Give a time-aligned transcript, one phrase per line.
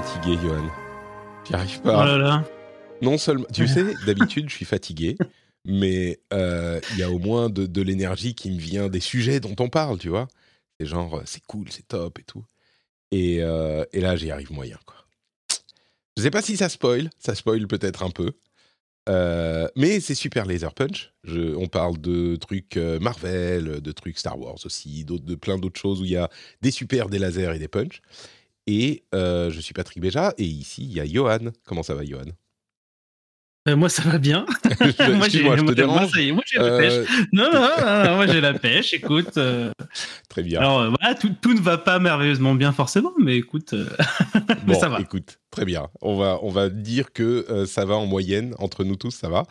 [0.00, 0.68] fatigué, Johan.
[1.46, 2.04] J'y arrive Oh pas.
[2.04, 2.44] là là.
[3.00, 5.16] Non seulement, tu sais, d'habitude, je suis fatigué,
[5.64, 9.40] mais euh, il y a au moins de, de l'énergie qui me vient des sujets
[9.40, 10.28] dont on parle, tu vois.
[10.78, 12.44] C'est genre, euh, c'est cool, c'est top et tout.
[13.10, 14.96] Et, euh, et là, j'y arrive moyen, quoi.
[16.18, 18.32] Je sais pas si ça spoil, ça spoil peut-être un peu.
[19.08, 21.14] Euh, mais c'est super laser punch.
[21.24, 26.02] Je, on parle de trucs Marvel, de trucs Star Wars aussi, de plein d'autres choses
[26.02, 26.28] où il y a
[26.60, 28.02] des super, des lasers et des punch.
[28.66, 31.50] Et euh, je suis Patrick Béja, et ici il y a Johan.
[31.64, 32.32] Comment ça va, Johan?
[33.68, 34.46] Euh, moi, ça va bien.
[34.64, 37.26] Je- moi, j'ai Excuse-moi, je te moi, moi, j'ai la Euh, pêche.
[37.32, 38.94] Non, non, non, non, moi, j'ai la pêche.
[38.94, 39.36] Écoute.
[39.38, 39.72] euh,
[40.28, 40.60] Très bien.
[40.60, 43.72] Alors, voilà, tout, tout ne va pas merveilleusement bien, forcément, mais écoute.
[43.72, 43.88] euh,
[44.66, 45.00] mais bon, ça va.
[45.00, 45.88] écoute, très bien.
[46.00, 49.44] On va, on va dire que ça va en moyenne, entre nous tous, ça va.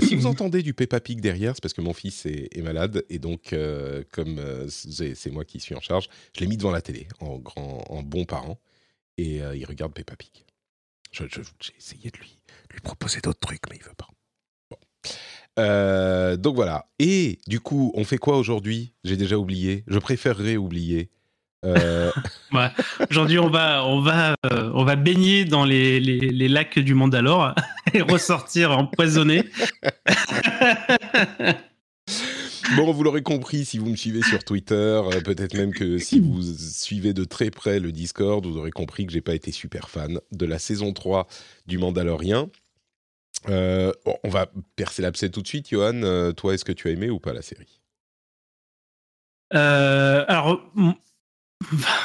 [0.00, 3.04] Si vous entendez du Peppa Pig derrière, c'est parce que mon fils est, est malade,
[3.10, 3.54] et donc,
[4.12, 7.84] comme c'est moi qui suis en charge, je l'ai mis devant la télé, en, grand,
[7.90, 8.58] en bon parent,
[9.18, 10.30] et il regarde Peppa Pig.
[11.12, 11.24] J'ai
[11.76, 12.38] essayé de lui,
[12.72, 14.08] lui proposer d'autres trucs, mais il veut pas.
[14.70, 14.76] Bon.
[15.58, 16.86] Euh, donc voilà.
[16.98, 18.94] Et du coup, on fait quoi aujourd'hui?
[19.04, 19.84] J'ai déjà oublié.
[19.86, 21.10] Je préférerais oublier.
[21.64, 22.10] Euh,
[22.52, 22.68] Ouais.
[23.10, 26.94] Aujourd'hui, on va, on, va, euh, on va baigner dans les, les, les lacs du
[26.94, 27.54] Mandalore
[27.94, 29.44] et ressortir empoisonné.
[32.76, 36.20] Bon, vous l'aurez compris si vous me suivez sur Twitter, euh, peut-être même que si
[36.20, 39.88] vous suivez de très près le Discord, vous aurez compris que j'ai pas été super
[39.90, 41.26] fan de la saison 3
[41.66, 42.48] du Mandalorien.
[43.48, 46.02] Euh, bon, on va percer l'abcès tout de suite, Johan.
[46.02, 47.80] Euh, toi, est-ce que tu as aimé ou pas la série?
[49.54, 50.62] Euh, alors,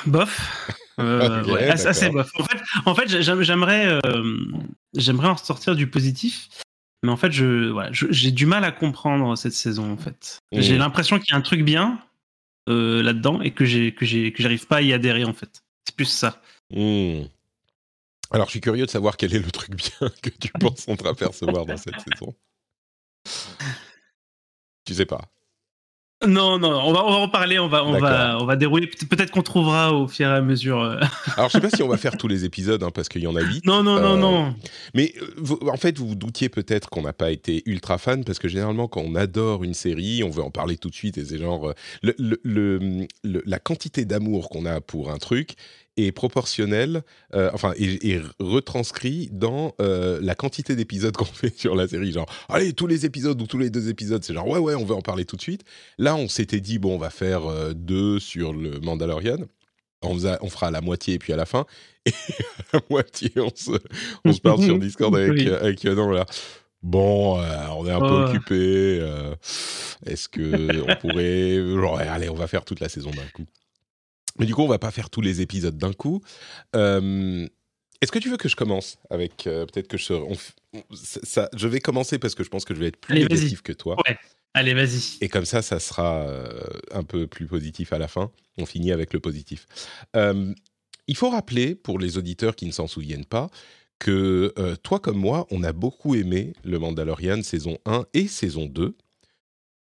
[0.06, 0.72] bof.
[0.98, 2.32] Euh, Ok, ouais, assez, bof.
[2.40, 4.00] En fait, en fait j'aim- j'aimerais,
[4.96, 6.48] j'aimerais en sortir du positif,
[7.04, 9.92] mais en fait, je, voilà, j'ai du mal à comprendre cette saison.
[9.92, 12.00] En fait, j'ai l'impression qu'il y a un truc bien
[12.68, 15.24] euh, là-dedans et que j'ai, que j'ai, que j'arrive pas à y adhérer.
[15.26, 16.42] En fait, c'est plus ça.
[16.72, 17.24] Hmm.
[18.32, 21.66] Alors, je suis curieux de savoir quel est le truc bien que tu penses entreapercevoir
[21.66, 22.34] dans cette saison.
[24.88, 25.22] Tu sais pas.
[26.26, 28.88] Non, non, on va, on va en parler, on va, on va, on va dérouler.
[28.88, 30.82] Peut- Peut-être qu'on trouvera au fur et à mesure.
[30.82, 31.00] euh.
[31.38, 33.28] Alors, je sais pas si on va faire tous les épisodes, hein, parce qu'il y
[33.28, 33.66] en a huit.
[33.66, 34.56] Non, non, non, Euh, non.
[34.94, 38.24] Mais euh, vous- en fait, vous vous doutiez peut-être qu'on n'a pas été ultra fan
[38.24, 41.18] parce que généralement, quand on adore une série, on veut en parler tout de suite
[41.18, 45.56] et c'est genre le, le- le- le- la quantité d'amour qu'on a pour un truc
[45.98, 51.76] est proportionnelle, euh, enfin, est, est retranscrit dans euh, la quantité d'épisodes qu'on fait sur
[51.76, 52.12] la série.
[52.12, 54.86] Genre, allez, tous les épisodes ou tous les deux épisodes, c'est genre, ouais, ouais, on
[54.86, 55.64] veut en parler tout de suite.
[55.98, 59.38] Là, on s'était dit, bon, on va faire euh, deux sur le Mandalorian.
[60.02, 61.66] On, fesa- on fera la moitié et puis à la fin.
[62.06, 63.72] Et à la moitié, on se,
[64.26, 65.50] on se parle sur Discord avec, Oui.
[65.50, 66.26] avec Yonan, là.
[66.84, 68.30] Bon, on est un peu Oh.
[68.30, 69.00] occupé.
[70.06, 73.46] Est-ce que on pourrait, genre, allez, on va faire toute la saison d'un coup.
[74.40, 76.22] Mais du coup, on va pas faire tous les épisodes d'un coup.
[76.76, 77.48] Euh,
[78.02, 80.36] Est-ce que tu veux que je commence avec euh, peut-être que je on
[80.94, 83.62] ça, je vais commencer parce que je pense que je vais être plus Allez, négatif
[83.62, 83.96] que toi.
[84.06, 84.18] Ouais.
[84.54, 85.18] Allez, vas-y.
[85.22, 86.60] Et comme ça, ça sera euh,
[86.92, 88.32] un peu plus positif à la fin.
[88.58, 89.66] On finit avec le positif.
[91.08, 93.50] Il faut rappeler, pour les auditeurs qui ne s'en souviennent pas,
[94.00, 98.98] que toi comme moi, on a beaucoup aimé le Mandalorian saison 1 et saison 2,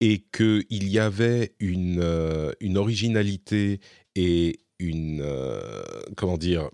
[0.00, 3.80] et qu'il y avait une, euh, une originalité
[4.15, 5.21] et une...
[5.22, 5.82] euh,
[6.17, 6.70] comment dire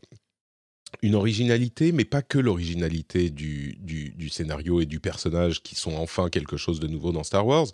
[1.03, 6.31] une originalité, mais pas que l'originalité du, du, scénario et du personnage qui sont enfin
[6.31, 7.67] quelque chose de nouveau dans Star Wars,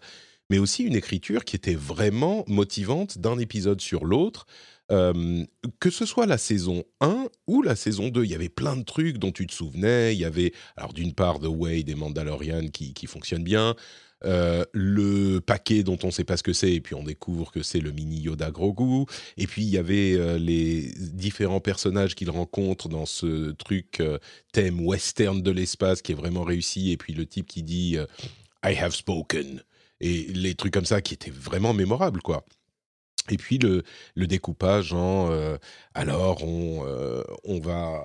[0.51, 4.47] mais aussi une écriture qui était vraiment motivante d'un épisode sur l'autre.
[4.91, 5.45] Euh,
[5.81, 8.83] que ce soit la saison 1 ou la saison 2, il y avait plein de
[8.83, 10.15] trucs dont tu te souvenais.
[10.15, 13.75] Il y avait, alors d'une part, The Way des Mandalorian qui, qui fonctionne bien,
[14.25, 17.51] euh, le paquet dont on ne sait pas ce que c'est, et puis on découvre
[17.51, 19.07] que c'est le mini Yoda Grogu.
[19.37, 24.19] Et puis il y avait euh, les différents personnages qu'il rencontre dans ce truc euh,
[24.53, 26.93] thème western de l'espace qui est vraiment réussi.
[26.93, 27.97] Et puis le type qui dit
[28.65, 29.63] I have spoken.
[30.01, 32.45] Et les trucs comme ça qui étaient vraiment mémorables, quoi.
[33.31, 33.85] Et puis le,
[34.17, 35.31] découpage en
[35.95, 36.85] alors on,
[37.45, 38.03] on va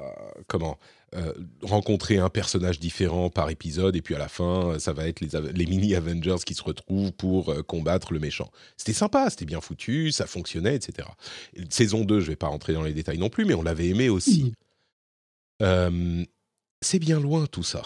[0.47, 0.77] comment?
[1.15, 5.21] Euh, rencontrer un personnage différent par épisode et puis à la fin ça va être
[5.21, 8.51] les, Ave- les mini Avengers qui se retrouvent pour euh, combattre le méchant.
[8.75, 11.07] C'était sympa, c'était bien foutu, ça fonctionnait, etc.
[11.55, 13.87] Et Saison 2, je vais pas rentrer dans les détails non plus, mais on l'avait
[13.87, 14.53] aimé aussi.
[15.61, 16.25] Euh,
[16.81, 17.81] c'est bien loin tout ça.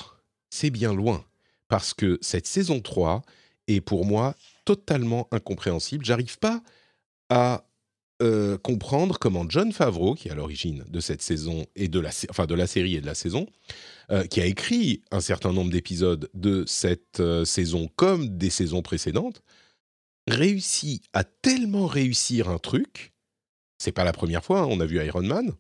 [0.50, 1.24] C'est bien loin.
[1.68, 3.22] Parce que cette saison 3
[3.68, 4.36] est pour moi
[4.66, 6.04] totalement incompréhensible.
[6.04, 6.62] J'arrive pas
[7.30, 7.64] à
[8.22, 12.12] euh, comprendre comment John Favreau, qui est à l'origine de cette saison et de la,
[12.30, 13.48] enfin de la série et de la saison,
[14.12, 18.82] euh, qui a écrit un certain nombre d'épisodes de cette euh, saison comme des saisons
[18.82, 19.42] précédentes,
[20.28, 23.14] réussit à tellement réussir un truc,
[23.78, 25.54] c'est pas la première fois, hein, on a vu Iron Man,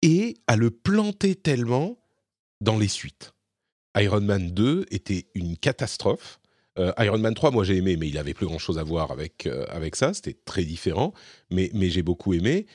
[0.00, 1.98] et à le planter tellement
[2.60, 3.34] dans les suites.
[3.96, 6.40] Iron Man 2 était une catastrophe.
[6.78, 9.10] Euh, Iron Man 3, moi j'ai aimé, mais il avait plus grand chose à voir
[9.10, 10.14] avec, euh, avec ça.
[10.14, 11.12] C'était très différent,
[11.50, 12.66] mais, mais j'ai beaucoup aimé.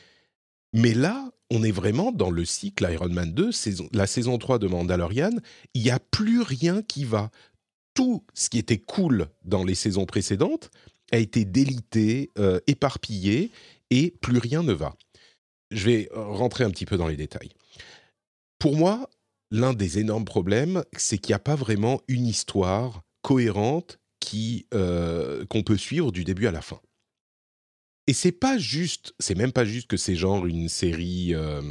[0.73, 4.59] Mais là, on est vraiment dans le cycle Iron Man 2, saison, la saison 3
[4.59, 5.31] de Mandalorian.
[5.73, 7.31] Il n'y a plus rien qui va.
[7.93, 10.69] Tout ce qui était cool dans les saisons précédentes
[11.11, 13.51] a été délité, euh, éparpillé,
[13.89, 14.95] et plus rien ne va.
[15.71, 17.51] Je vais rentrer un petit peu dans les détails.
[18.59, 19.09] Pour moi,
[19.51, 25.45] l'un des énormes problèmes, c'est qu'il n'y a pas vraiment une histoire cohérente qui euh,
[25.45, 26.81] qu'on peut suivre du début à la fin.
[28.07, 31.61] Et c'est pas juste, c'est même pas juste que c'est genre une série, euh,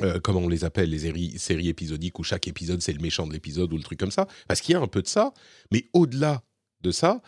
[0.00, 3.26] euh, comment on les appelle, les séries, séries épisodiques où chaque épisode c'est le méchant
[3.26, 5.34] de l'épisode ou le truc comme ça, parce qu'il y a un peu de ça,
[5.72, 6.42] mais au-delà
[6.82, 7.20] de ça,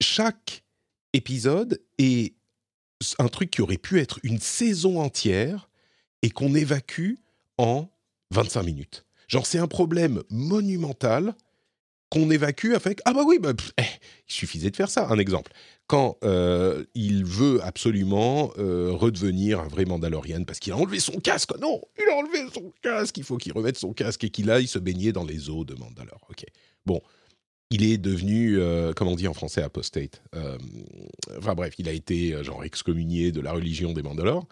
[0.00, 0.64] chaque
[1.12, 2.34] épisode est
[3.18, 5.68] un truc qui aurait pu être une saison entière
[6.22, 7.14] et qu'on évacue
[7.58, 7.90] en
[8.30, 9.04] 25 minutes.
[9.26, 11.34] Genre, c'est un problème monumental
[12.12, 15.08] qu'on évacue avec ah bah oui bah, eh, il suffisait de faire ça.
[15.08, 15.50] Un exemple.
[15.86, 21.20] Quand euh, il veut absolument euh, redevenir un vrai Mandalorian parce qu'il a enlevé son
[21.20, 21.58] casque.
[21.58, 23.16] Non il a enlevé son casque.
[23.16, 25.74] Il faut qu'il remette son casque et qu'il aille se baigner dans les eaux de
[25.74, 26.20] Mandalore.
[26.28, 26.44] Ok.
[26.84, 27.00] Bon.
[27.70, 30.22] Il est devenu euh, comment on dit en français apostate.
[31.38, 34.46] Enfin bref il a été genre excommunié de la religion des Mandalores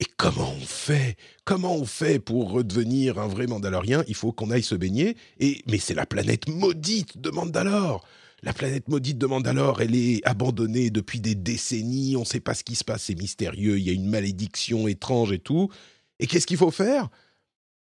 [0.00, 1.16] et comment on fait?
[1.44, 4.04] Comment on fait pour redevenir un vrai Mandalorien?
[4.08, 5.16] Il faut qu'on aille se baigner.
[5.38, 8.04] Et mais c'est la planète maudite de Mandalore.
[8.42, 12.16] La planète maudite de Mandalore, elle est abandonnée depuis des décennies.
[12.16, 13.78] On ne sait pas ce qui se passe, c'est mystérieux.
[13.78, 15.70] Il y a une malédiction étrange et tout.
[16.18, 17.08] Et qu'est-ce qu'il faut faire?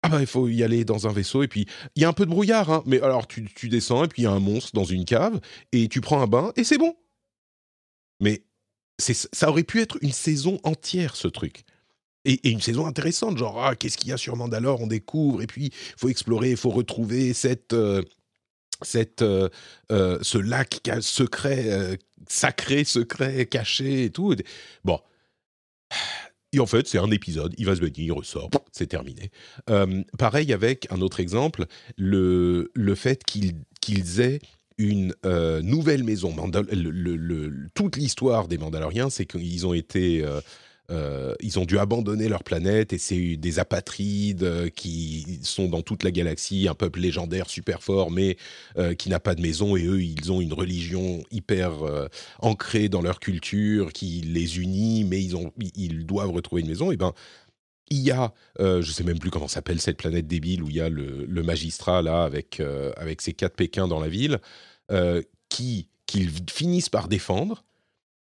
[0.03, 1.67] Ah bah il faut y aller dans un vaisseau et puis
[1.97, 2.71] il y a un peu de brouillard.
[2.71, 5.41] Hein, mais alors tu, descends et puis il y a un monstre dans une cave
[5.73, 6.95] et tu prends un bain et c'est bon.
[8.21, 8.45] Mais
[8.99, 11.65] ça aurait pu être une saison entière ce truc
[12.25, 15.47] et, une saison intéressante, genre ah, qu'est-ce qu'il y a sur Mandalore, on découvre, et
[15.47, 18.03] puis il faut explorer, il faut retrouver cette, euh,
[18.83, 19.49] cette, euh,
[19.93, 21.99] euh, ce lac secret,
[22.29, 24.35] sacré, secret, caché et tout.
[24.85, 24.99] Bon.
[26.53, 29.31] Et en fait, c'est un épisode, il va se baigner, il ressort, c'est terminé.
[30.19, 31.67] Pareil avec un autre exemple,
[31.97, 34.39] le, le fait qu'ils aient
[34.79, 35.13] une
[35.63, 36.35] nouvelle maison.
[37.75, 40.25] Toute l'histoire des Mandaloriens, c'est qu'ils ont été...
[40.91, 45.81] euh, ils ont dû abandonner leur planète et c'est des apatrides euh, qui sont dans
[45.81, 48.37] toute la galaxie, un peuple légendaire super fort, mais
[48.77, 51.73] euh, qui n'a pas de maison et eux, ils ont une religion hyper
[52.41, 56.93] ancrée dans leur culture qui les unit, mais ils, doivent retrouver une maison.
[56.93, 57.13] Et ben,
[57.91, 60.81] il y a, je sais même plus comment s'appelle cette planète débile où il y
[60.81, 62.61] a le, magistrat là avec
[62.97, 64.39] avec ses quatre Pékins dans la ville,
[65.49, 67.65] qui qu'ils finissent par défendre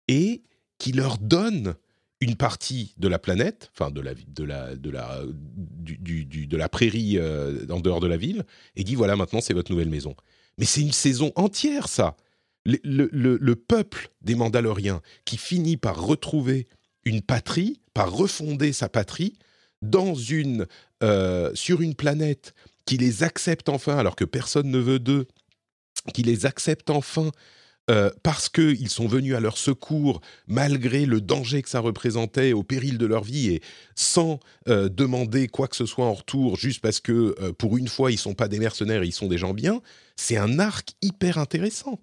[0.08, 0.42] et
[0.78, 1.74] qui leur donne
[2.22, 5.20] une partie de la planète, enfin de la de la de la
[5.56, 8.44] du, du- de la prairie euh, en dehors de la ville,
[8.76, 10.14] et dit voilà maintenant c'est votre nouvelle maison.
[10.58, 12.16] Mais c'est une saison entière ça.
[12.64, 16.68] Le, le- le- le peuple des Mandaloriens qui finit par retrouver
[17.04, 19.32] une patrie, par refonder sa patrie
[19.82, 20.66] dans une
[21.02, 22.54] euh, sur une planète
[22.86, 25.26] qui les accepte enfin alors que personne ne veut d'eux,
[26.14, 27.32] qui les accepte enfin
[27.90, 32.62] euh, parce qu'ils sont venus à leur secours malgré le danger que ça représentait au
[32.62, 33.62] péril de leur vie et
[33.96, 37.88] sans euh, demander quoi que ce soit en retour, juste parce que euh, pour une
[37.88, 39.82] fois ils sont pas des mercenaires, ils sont des gens bien,
[40.14, 42.00] c'est un arc hyper intéressant.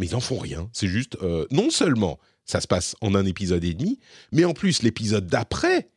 [0.00, 0.68] Mais ils en font rien.
[0.72, 1.16] C'est juste,
[1.50, 3.98] non seulement ça se passe en un épisode et demi,
[4.32, 5.90] mais en plus l'épisode d'après,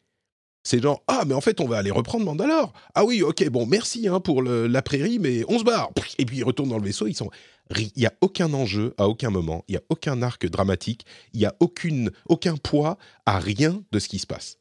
[0.64, 2.74] c'est genre ah mais en fait on va aller reprendre Mandalore.
[2.96, 5.92] Ah oui ok bon merci hein, pour la prairie mais on se barre.
[6.18, 7.08] Et puis ils retournent dans le vaisseau.
[7.08, 7.30] Ils sont
[7.78, 9.64] il y a aucun enjeu à aucun moment.
[9.70, 11.06] Il y a aucun arc dramatique.
[11.34, 14.58] Il y a aucune aucun poids à rien de ce qui se passe.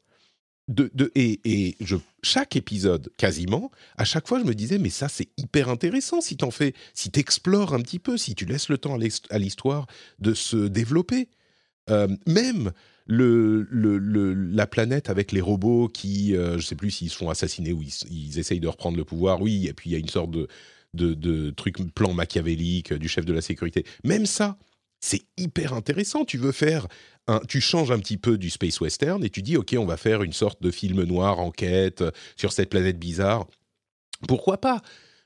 [0.67, 4.89] De, de- et et je, chaque épisode, quasiment, à chaque fois, je me disais, mais
[4.91, 8.69] ça, c'est hyper intéressant si t'en fais, si t'explores un petit peu, si tu laisses
[8.69, 8.97] le temps
[9.29, 9.87] à l'histoire
[10.19, 11.27] de se développer.
[11.89, 12.71] Euh, même
[13.07, 17.81] la planète avec les robots qui, euh, je sais plus s'ils se font assassiner ou
[17.81, 20.31] ils, ils essayent de reprendre le pouvoir, oui, et puis il y a une sorte
[20.31, 20.47] de,
[20.93, 23.85] de, truc, plan machiavélique du chef de la sécurité.
[24.03, 24.57] Même ça,
[24.99, 26.25] c'est hyper intéressant.
[26.25, 26.87] Tu veux faire,
[27.27, 29.97] un, tu changes un petit peu du space western et tu dis, ok, on va
[29.97, 32.03] faire une sorte de film noir, enquête
[32.35, 33.47] sur cette planète bizarre.
[34.27, 34.81] Pourquoi pas?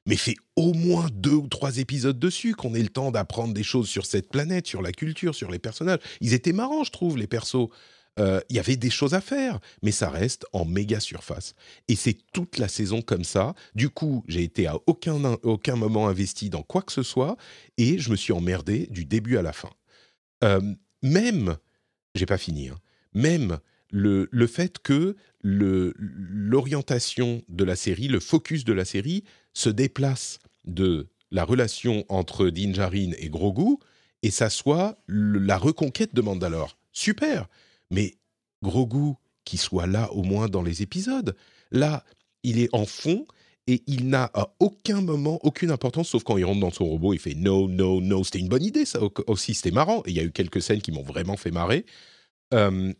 [0.05, 3.63] Mais fais au moins deux ou trois épisodes dessus, qu'on ait le temps d'apprendre des
[3.63, 5.99] choses sur cette planète, sur la culture, sur les personnages.
[6.21, 7.69] Ils étaient marrants, je trouve, les persos.
[8.17, 11.53] Euh, Il y avait des choses à faire, mais ça reste en méga surface.
[11.87, 13.55] Et c'est toute la saison comme ça.
[13.73, 17.35] Du coup, j'ai été à aucun, aucun moment investi dans quoi que ce soit,
[17.77, 19.71] et je me suis emmerdé du début à la fin.
[20.43, 20.61] Euh,
[21.01, 21.57] même,
[22.13, 22.77] j'ai pas fini, hein,
[23.13, 23.59] même
[23.91, 29.23] le, le fait que l'orientation de la série, le focus de la série,
[29.55, 33.77] se déplace de la relation entre Din Djarin et Grogu
[34.21, 36.77] et ça soit la reconquête de Mandalore.
[36.91, 37.47] Super,
[37.89, 38.15] mais
[38.61, 41.35] Grogu qui soit là au moins dans les épisodes.
[41.71, 42.03] Là,
[42.43, 43.25] il est en fond
[43.67, 47.13] et il n'a à aucun moment aucune importance sauf quand il rentre dans son robot,
[47.13, 48.23] il fait no, no, no.
[48.23, 50.01] C'était une bonne idée ça au- aussi, c'était marrant.
[50.05, 51.85] Et il y a eu quelques scènes qui m'ont vraiment fait marrer.
[52.53, 52.93] Euh,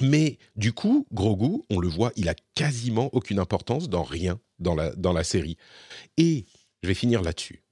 [0.00, 4.74] mais du coup, Grogu, on le voit, il a quasiment aucune importance dans rien dans
[4.74, 5.56] la, dans la série.
[6.16, 6.44] Et
[6.82, 7.62] je vais finir là-dessus.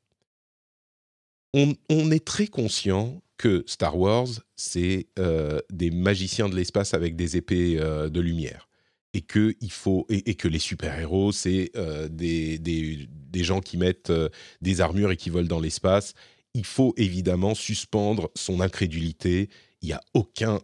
[1.54, 7.16] On, on est très conscient que Star Wars, c'est euh, des magiciens de l'espace avec
[7.16, 8.68] des épées euh, de lumière.
[9.14, 13.78] Et que, il faut, et, que les super-héros, c'est euh, des, des, des gens qui
[13.78, 14.12] mettent
[14.60, 16.12] des armures et qui volent dans l'espace.
[16.52, 19.48] Il faut évidemment suspendre son incrédulité.
[19.80, 20.60] Il n'y a aucun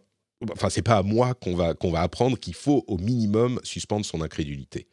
[0.51, 4.05] enfin c'est pas à moi qu'on va qu'on va apprendre qu'il faut au minimum suspendre
[4.05, 4.87] son incrédulité.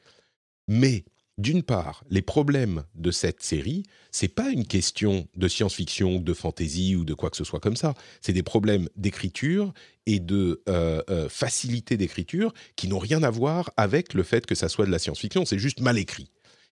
[0.69, 1.05] Mais
[1.39, 6.95] d'une part, les problèmes de cette série, c'est pas une question de science-fiction, de fantasy
[6.95, 7.95] ou de quoi que ce soit comme ça.
[8.21, 9.73] C'est des problèmes d'écriture
[10.07, 14.55] et de euh, euh, facilité d'écriture qui n'ont rien à voir avec le fait que
[14.55, 15.45] ça soit de la science-fiction.
[15.47, 16.31] C'est juste mal écrit.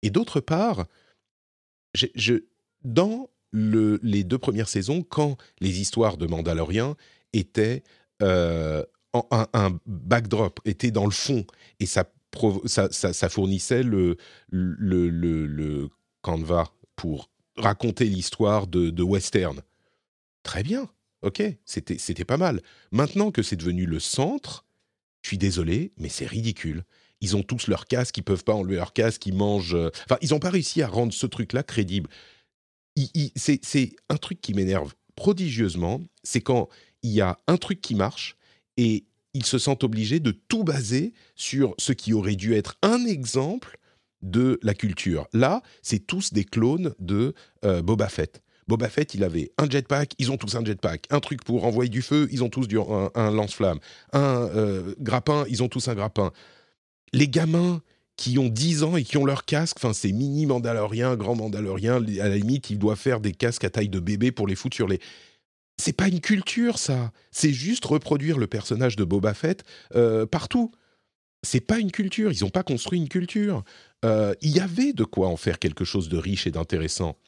[0.03, 0.87] Et d'autre part,
[2.85, 6.97] dans le- les deux premières saisons, quand les histoires de Mandaloriens
[7.33, 7.83] étaient
[8.23, 8.85] euh,
[9.31, 11.45] un, backdrop, était dans le fond,
[11.81, 12.05] et ça,
[12.67, 14.17] ça, ça- ça fournissait le,
[14.51, 15.89] le, le, le
[16.23, 19.63] canevas pour raconter l'histoire de, western.
[20.43, 20.89] Très bien,
[21.23, 22.61] ok, c'était pas mal.
[22.91, 24.65] Maintenant que c'est devenu le centre,
[25.23, 26.85] je suis désolé, mais c'est ridicule.
[27.21, 29.75] Ils ont tous leur casque, ils peuvent pas enlever leur casque, ils mangent.
[29.75, 32.11] euh, Enfin, ils n'ont pas réussi à rendre ce truc-là crédible.
[33.37, 36.69] C'est un truc qui m'énerve prodigieusement, c'est quand
[37.03, 38.37] il y a un truc qui marche
[38.77, 43.05] et ils se sentent obligés de tout baser sur ce qui aurait dû être un
[43.05, 43.79] exemple
[44.23, 45.27] de la culture.
[45.33, 48.43] Là, c'est tous des clones de euh, Boba Fett.
[48.67, 51.07] Boba Fett, il avait un jetpack, ils ont tous un jetpack.
[51.11, 52.67] Un truc pour envoyer du feu, ils ont tous
[53.15, 53.79] un lance-flamme.
[54.13, 56.33] Un euh, grappin, ils ont tous un grappin.
[57.13, 57.83] Les gamins
[58.17, 61.97] qui ont 10 ans et qui ont leur casque, enfin c'est mini mandalorien, grand mandalorien,
[61.97, 64.77] à la limite, ils doivent faire des casques à taille de bébé pour les foutre
[64.77, 65.01] sur les...
[65.77, 67.13] C'est pas une culture, ça.
[67.33, 69.65] C'est juste reproduire le personnage de Boba Fett
[69.95, 70.71] euh, partout.
[71.43, 72.33] C'est pas une culture.
[72.33, 73.65] Ils n'ont pas construit une culture.
[74.05, 77.19] Euh, Il y avait de quoi en faire quelque chose de riche et d'intéressant.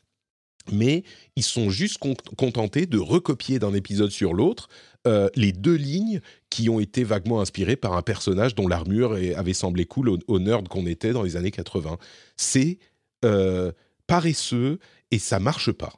[0.72, 1.04] Mais
[1.36, 4.68] ils sont juste cont- contentés de recopier d'un épisode sur l'autre
[5.06, 9.54] euh, les deux lignes qui ont été vaguement inspirées par un personnage dont l'armure avait
[9.54, 11.98] semblé cool au, au nerd qu'on était dans les années 80.
[12.36, 12.78] C'est
[14.06, 14.78] paresseux
[15.10, 15.92] et ça marche pas.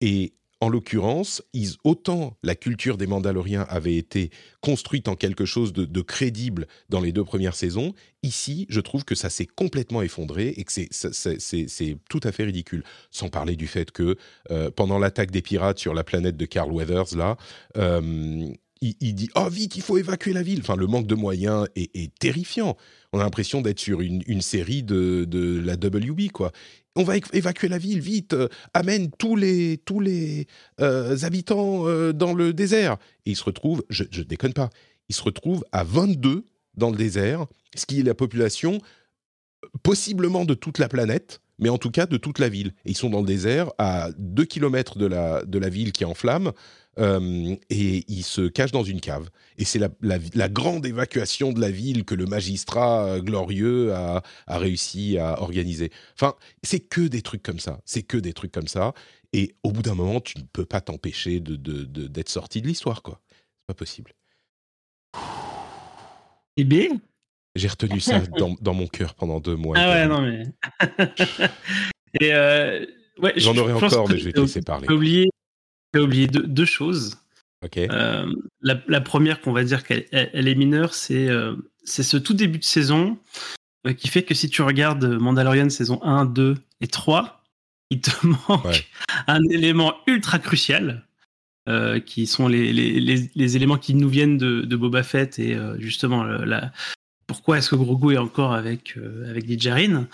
[0.00, 1.42] Et en l'occurrence,
[1.82, 7.10] autant la culture des Mandaloriens avait été construite en quelque chose de, crédible dans les
[7.10, 12.20] deux premières saisons, ici, je trouve que ça s'est complètement effondré et que c'est- tout
[12.22, 12.84] à fait ridicule.
[13.10, 14.16] Sans parler du fait que
[14.52, 17.36] euh, pendant l'attaque des pirates sur la planète de Carl Weathers, là,
[17.76, 18.52] euh,
[18.82, 20.60] il, dit Oh, vite, il faut évacuer la ville.
[20.60, 22.76] Enfin, le manque de moyens est, terrifiant.
[23.12, 26.52] On a l'impression d'être sur une, une série de, de la WB, quoi.
[26.94, 30.46] On va évacuer la ville, vite, euh, amène tous les, tous les
[30.80, 32.98] euh, habitants euh, dans le désert.
[33.24, 34.68] Et il se retrouve, je, je déconne pas,
[35.08, 36.44] il se retrouve à 22
[36.74, 38.78] dans le désert, ce qui est la population
[39.82, 42.74] possiblement de toute la planète, mais en tout cas de toute la ville.
[42.84, 46.02] Et ils sont dans le désert, à 2 km de la, de la ville qui
[46.02, 46.52] est en flammes,
[46.98, 49.30] euh, et ils se cachent dans une cave.
[49.58, 53.92] Et c'est la, la- la grande évacuation de la ville que le magistrat euh, glorieux
[53.94, 55.90] a, a réussi à organiser.
[56.14, 57.80] Enfin, c'est que des trucs comme ça.
[57.84, 58.92] C'est que des trucs comme ça.
[59.32, 62.60] Et au bout d'un moment, tu ne peux pas t'empêcher de, de- de- d'être sorti
[62.60, 63.20] de l'histoire, quoi.
[63.30, 64.12] C'est pas possible.
[66.56, 66.88] Eh bien,
[67.56, 69.76] J'ai retenu ça dans, dans mon cœur pendant deux mois.
[69.78, 70.44] ah ouais, non mais.
[72.20, 72.84] Et euh,
[73.18, 74.86] ouais, J'en je- aurais je encore, que mais je vais te laisser parler.
[74.90, 75.30] Oublié,
[75.92, 77.18] t'as oublié deux, deux choses.
[77.76, 78.26] Euh,
[78.60, 82.34] la, la première qu'on va dire qu'elle elle- elle est mineure, c'est euh, ce tout
[82.34, 83.18] début de saison
[83.86, 87.40] euh, qui fait que si tu regardes Mandalorian saison 1, 2 et 3,
[87.90, 88.84] il te manque Ouais.
[89.28, 91.06] un élément ultra crucial.
[91.68, 95.38] euh, qui sont les, les, les, les éléments qui nous viennent de, de Boba Fett
[95.38, 96.72] et justement la,
[97.28, 100.08] pourquoi est-ce que Grogu est encore avec avec Din Djarin,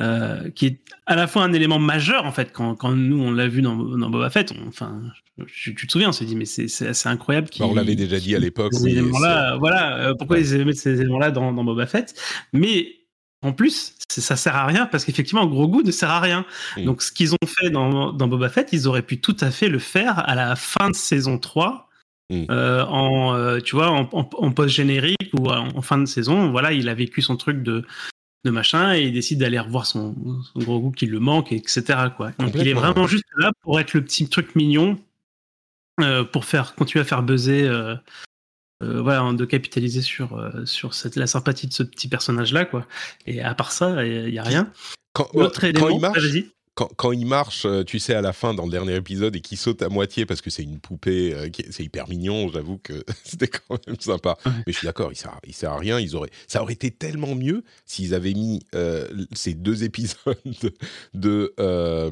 [0.00, 3.30] euh, qui est à la fois un élément majeur en fait quand, quand nous on
[3.32, 5.00] l'a vu dans, dans Boba Fett on- enfin
[5.46, 8.18] tu, tu te souviens on s'est dit mais c'est assez incroyable Bah, on l'avait déjà
[8.18, 8.74] dit à l'époque.
[8.74, 10.46] ces oui, éléments-là, voilà, euh, pourquoi Ouais.
[10.46, 12.14] ils mettent ces éléments-là dans, dans Boba Fett.
[12.52, 12.88] Mais
[13.42, 16.44] en plus, ça sert à rien parce qu'effectivement, Grogu ne sert à rien.
[16.78, 19.68] Donc, ce qu'ils ont fait dans, dans Boba Fett, ils auraient pu tout à fait
[19.68, 21.88] le faire à la fin de saison 3.
[22.28, 22.44] Mm.
[22.50, 26.50] euh, en tu vois en, en- en post générique ou en, en fin de saison
[26.50, 27.84] voilà il a vécu son truc de
[28.46, 30.14] de machin et il décide d'aller revoir son,
[30.52, 31.82] son gros goût qui le manque etc
[32.16, 34.98] quoi donc il est vraiment juste là pour être le petit truc mignon
[36.02, 37.94] euh, pour faire continuer à faire buzzer euh,
[38.82, 42.86] euh, voilà, de capitaliser sur, sur cette, la sympathie de ce petit personnage-là, quoi.
[43.26, 44.70] Et à part ça, il n'y a rien.
[45.14, 46.50] Quand, quand élément, il marche, ah, vas-y.
[46.76, 49.40] Quand, quand il marche, euh, tu sais, à la fin, dans le dernier épisode, et
[49.40, 53.02] qu'il saute à moitié parce que c'est une poupée, euh, c'est hyper mignon, j'avoue que
[53.24, 54.36] c'était quand même sympa.
[54.44, 54.52] Ouais.
[54.66, 55.98] Mais je suis d'accord, il sert, il sert à rien.
[55.98, 60.36] Ils auraient, ça aurait été tellement mieux s'ils avaient mis euh, ces deux épisodes
[61.14, 62.10] de, euh,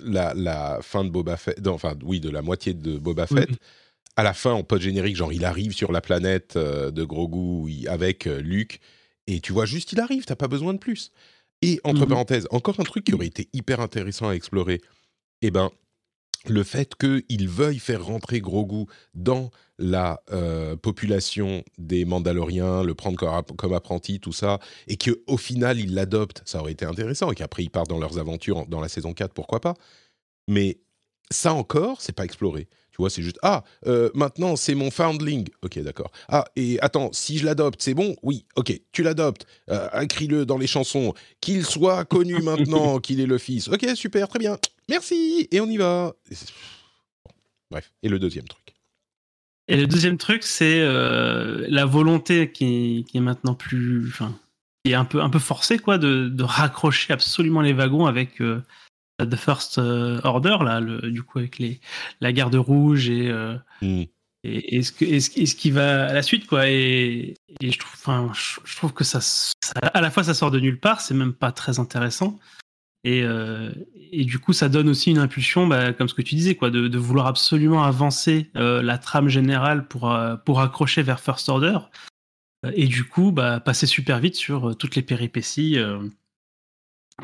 [0.00, 3.26] la, la fin de Boba Fett, non, enfin, oui, de la moitié de Boba.
[3.26, 3.50] Fett.
[4.14, 8.80] À la fin, en post-générique, genre, il arrive sur la planète de Grogu avec Luke,
[9.28, 11.12] et tu vois juste, il arrive, t'as pas besoin de plus.
[11.62, 12.08] Et entre Mhm.
[12.08, 14.80] parenthèses, encore un truc qui aurait été hyper intéressant à explorer,
[15.42, 15.70] eh ben,
[16.46, 18.84] le fait qu'ils veuillent faire rentrer Grogu
[19.14, 24.96] dans la euh, population des Mandaloriens, le prendre comme, app- comme apprenti, tout ça, et
[24.96, 28.58] qu'au final, ils l'adoptent, ça aurait été intéressant, et qu'après, ils partent dans leurs aventures
[28.58, 29.74] en- dans la saison 4, pourquoi pas.
[30.48, 30.78] Mais
[31.30, 32.68] ça encore, c'est pas exploré.
[32.98, 35.46] Tu vois, c'est juste ah euh, maintenant c'est mon foundling.
[35.62, 36.10] Ok, d'accord.
[36.28, 38.16] Ah et attends, si je l'adopte, c'est bon?
[38.24, 39.46] Oui, ok, tu l'adoptes.
[39.70, 41.14] Euh, Écris-le dans les chansons.
[41.40, 43.68] Qu'il soit connu maintenant qu'il est le fils.
[43.68, 44.58] Ok, super, très bien.
[44.88, 46.12] Merci et on y va.
[47.70, 47.92] Bref.
[48.02, 48.74] Et le deuxième truc.
[49.68, 54.34] Et le deuxième truc, c'est euh, la volonté qui, qui est maintenant plus, enfin,
[54.84, 58.40] qui est un peu, un peu forcée, quoi, de, de raccrocher absolument les wagons avec
[58.40, 58.60] euh,
[59.18, 61.80] The First euh, Order, là, le, du coup, avec les,
[62.20, 64.02] la garde rouge et, euh, Hmm.
[64.44, 66.68] et, et ce que, et, ce, et ce qui va à la suite, quoi?
[66.68, 70.50] Et, je trouve, enfin, je, je trouve que ça, ça, à la fois, ça sort
[70.50, 72.38] de nulle part, c'est même pas très intéressant.
[73.04, 73.72] Et, euh,
[74.10, 76.70] et du coup, ça donne aussi une impulsion, bah, comme ce que tu disais, quoi,
[76.70, 81.48] de, de vouloir absolument avancer euh, la trame générale pour, euh, pour accrocher vers First
[81.48, 81.78] Order.
[82.74, 85.78] Et du coup, bah, passer super vite sur toutes les péripéties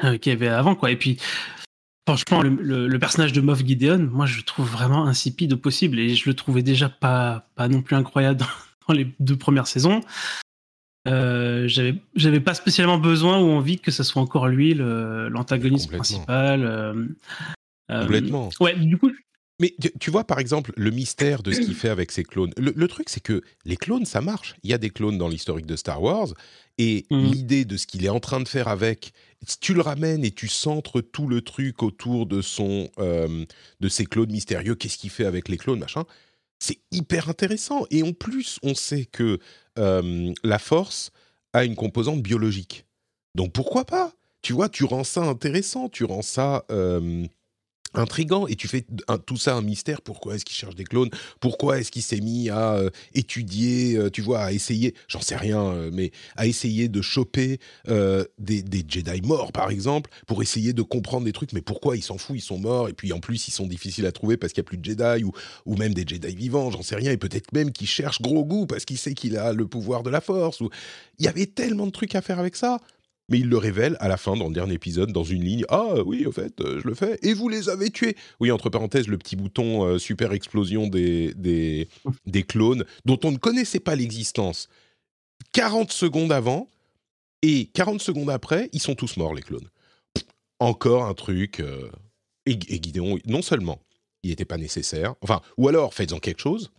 [0.00, 0.92] qu'il y avait avant, quoi.
[0.92, 1.18] Et puis,
[2.06, 5.56] franchement, le, le- le personnage de Moff Gideon, moi, je le trouve vraiment insipide au
[5.56, 5.98] possible.
[5.98, 8.46] Et je le trouvais déjà pas, pas non plus incroyable dans,
[8.88, 10.00] dans les deux premières saisons.
[11.06, 16.64] Euh, j'avais pas spécialement besoin ou envie que ce soit encore lui l'antagoniste principal.
[16.64, 17.06] euh,
[17.90, 18.48] euh, Complètement.
[18.60, 19.10] Ouais, du coup,
[19.60, 22.52] Mais tu, vois, par exemple, le mystère de ce qu'il fait avec ses clones.
[22.56, 24.54] Le, le truc, c'est que les clones, ça marche.
[24.62, 26.28] Il y a des clones dans l'historique de Star Wars.
[26.78, 27.30] Et Mhm.
[27.30, 29.12] l'idée de ce qu'il est en train de faire avec,
[29.60, 33.44] tu le ramènes et tu centres tout le truc autour de, son, euh,
[33.80, 36.04] de ses clones mystérieux, qu'est-ce qu'il fait avec les clones, machin,
[36.58, 37.86] c'est hyper intéressant.
[37.90, 39.38] Et en plus, on sait que
[39.78, 41.10] euh, la force
[41.52, 42.86] a une composante biologique.
[43.34, 44.12] Donc pourquoi pas?
[44.42, 46.64] Tu vois, tu rends ça intéressant, tu rends ça...
[47.94, 48.84] intrigant et tu fais
[49.26, 50.02] tout ça un mystère.
[50.02, 51.10] Pourquoi est-ce qu'il cherche des clones?
[51.40, 55.36] Pourquoi est-ce qu'il s'est mis à euh, étudier, euh, tu vois, à essayer, j'en sais
[55.36, 60.72] rien, euh, mais à essayer de choper des, des Jedi morts, par exemple, pour essayer
[60.72, 61.52] de comprendre des trucs.
[61.52, 64.06] Mais pourquoi il s'en fout Ils sont morts et puis en plus ils sont difficiles
[64.06, 65.32] à trouver parce qu'il n'y a plus de Jedi ou,
[65.66, 67.12] ou même des Jedi vivants, j'en sais rien.
[67.12, 70.10] Et peut-être même qu'il cherche gros goût parce qu'il sait qu'il a le pouvoir de
[70.10, 70.60] la Force.
[70.60, 70.70] Ou
[71.18, 72.78] il y avait tellement de trucs à faire avec ça.
[73.28, 75.64] Mais il le révèle à la fin, dans le dernier épisode, dans une ligne.
[75.70, 77.18] Ah oui, au fait, euh, je le fais.
[77.22, 78.16] Et vous les avez tués.
[78.38, 83.38] Oui, entre parenthèses, le petit bouton euh, super explosion des, des, clones, dont on ne
[83.38, 84.68] connaissait pas l'existence
[85.52, 86.68] 40 secondes avant.
[87.40, 89.68] Et 40 secondes après, ils sont tous morts, les clones.
[90.60, 91.60] Encore un truc.
[91.60, 91.90] euh,
[92.46, 93.80] et, et Gideon, non seulement
[94.24, 96.72] il n'était pas nécessaire, enfin, ou alors faites-en quelque chose,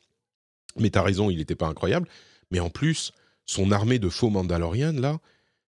[0.77, 2.09] mais t'as raison, il n'était pas incroyable,
[2.51, 3.13] mais en plus,
[3.45, 5.19] son armée de faux Mandalorians, là,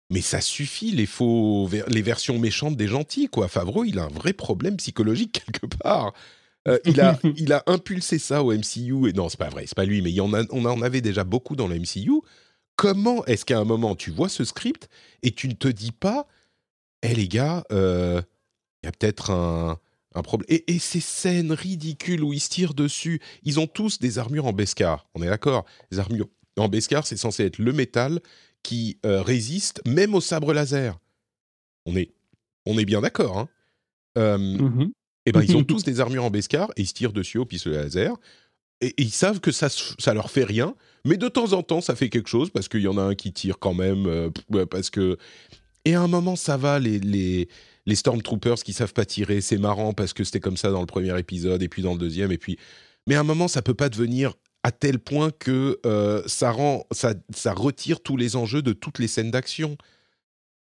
[0.09, 3.47] mais ça suffit, les faux, les versions méchantes des gentils, quoi.
[3.47, 6.13] Favreau, il a un vrai problème psychologique quelque part.
[6.67, 9.75] Euh, il, a, il a impulsé ça au MCU, et non, c'est pas vrai, c'est
[9.75, 12.21] pas lui, mais il y en a, on en avait déjà beaucoup dans le MCU.
[12.75, 14.87] Comment est-ce qu'à un moment, tu vois ce script
[15.23, 16.27] et tu ne te dis pas,
[17.01, 18.21] hé les gars, euh,
[18.83, 19.79] il y a peut-être un,
[20.13, 20.47] un problème.
[20.49, 24.45] Et, et, ces scènes ridicules où ils se tirent dessus, ils ont tous des armures
[24.45, 25.07] en Beskar.
[25.15, 25.65] On est d'accord?
[25.91, 28.19] Les armures en Beskar, c'est censé être le métal
[28.67, 30.99] qui euh, résiste même au sabre laser.
[31.85, 32.11] On est,
[32.65, 33.37] on est bien d'accord.
[33.37, 33.47] Hein
[34.17, 34.91] euh, Mhm.
[35.25, 37.45] et ben, ils ont tous des armures en Beskar et ils se tirent dessus au
[37.45, 38.13] pistolet laser.
[38.81, 40.75] Et, et ils savent que ça, ça leur fait rien,
[41.05, 43.15] mais de temps en temps, ça fait quelque chose parce qu'il y en a un
[43.15, 44.05] qui tire quand même.
[44.05, 45.17] euh, parce que.
[45.85, 47.47] Et à un moment, ça va, les, les,
[47.85, 50.85] les Stormtroopers qui savent pas tirer, c'est marrant parce que c'était comme ça dans le
[50.87, 52.33] premier épisode et puis dans le deuxième.
[52.33, 52.57] Et puis...
[53.07, 56.85] Mais à un moment, ça peut pas devenir à tel point que euh, ça, rend,
[56.91, 59.77] ça, ça retire tous les enjeux de toutes les scènes d'action.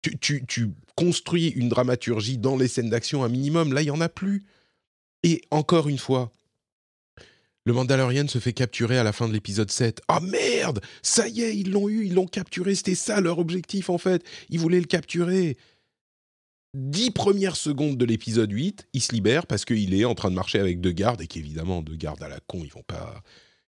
[0.02, 3.74] Tu, tu, construis une dramaturgie dans les scènes d'action un minimum.
[3.74, 4.44] Là, il y en a plus.
[5.24, 6.32] Et encore une fois,
[7.66, 10.02] le Mandalorian se fait capturer à la fin de l'épisode 7.
[10.08, 13.90] Ah merde Ça y est, ils l'ont eu, ils l'ont capturé, c'était ça leur objectif
[13.90, 14.24] en fait.
[14.50, 15.58] Ils voulaient le capturer.
[16.74, 20.36] Dix premières secondes de l'épisode 8, il se libère parce qu'il est en train de
[20.36, 23.22] marcher avec deux gardes et qu'évidemment, deux gardes à la con, ils vont pas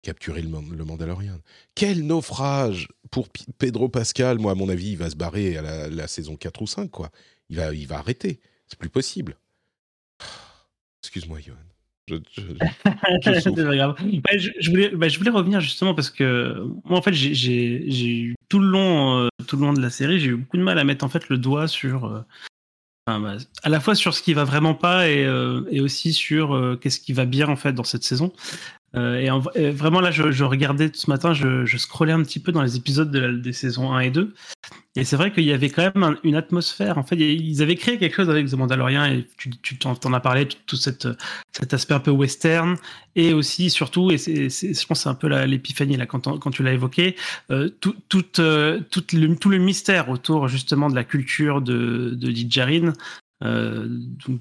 [0.02, 1.38] capturer le, Man- le Mandalorian.
[1.74, 4.38] Quel naufrage pour P- Pedro Pascal.
[4.38, 6.90] Moi, à mon avis, il va se barrer à la, la saison 4 ou 5,
[6.90, 7.10] quoi.
[7.50, 8.40] Il va, il va arrêter.
[8.66, 9.36] C'est plus possible.
[11.02, 11.56] Excuse-moi, Johan.
[12.08, 12.14] Je,
[13.76, 13.96] grave.
[14.70, 17.84] Voulais, bah, je voulais revenir justement parce que moi en fait j'ai-
[18.22, 20.62] eu tout le long euh, tout le long de la série j'ai eu beaucoup de
[20.62, 22.22] mal à mettre en fait le doigt sur euh,
[23.06, 26.14] enfin, bah, à la fois sur ce qui va vraiment pas et, euh, et aussi
[26.14, 28.32] sur qu'est-ce qui va bien en fait dans cette saison.
[28.94, 32.52] Euh, et, en- et vraiment là je, regardais ce matin je, scrollais un petit peu
[32.52, 34.32] dans les épisodes des saisons 1 et 2
[34.96, 36.98] et c'est vrai qu'il y avait quand même un- une atmosphère.
[36.98, 40.48] En fait ils avaient créé quelque chose avec The Mandalorian et tu, t'en as parlé
[40.48, 41.06] tout, tout cet
[41.72, 42.76] aspect un peu western.
[43.14, 46.72] Et aussi surtout et je pense que c'est un peu l'épiphanie là quand, tu l'as
[46.72, 47.14] évoqué
[47.50, 52.30] euh, tout, tout, euh, tout le, tout mystère autour justement de la culture de, de
[52.30, 52.92] Djarin
[53.44, 53.88] euh,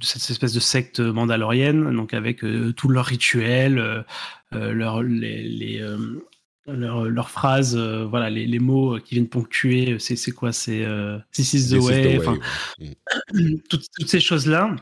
[0.01, 4.05] cette espèce de secte mandalorienne donc avec euh, tous leurs rituels
[4.53, 9.97] euh, leurs les, les, euh, leurs phrases euh, voilà les, les mots qui viennent ponctuer
[9.99, 12.19] c'est c'est quoi c'est euh, this is the This is way,
[12.79, 14.75] the toutes, toutes ces choses-là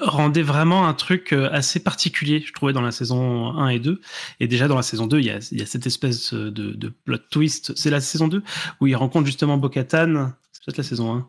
[0.00, 4.00] rendaient vraiment un truc assez particulier, je trouvais, dans la saison 1 et 2.
[4.38, 6.50] Et déjà, dans la saison 2, il y a, il y a cette espèce de,
[6.50, 7.72] de plot twist.
[7.76, 8.42] C'est la saison 2
[8.80, 10.32] où il rencontre justement Bo-Katan.
[10.52, 11.28] C'est peut-être la saison 1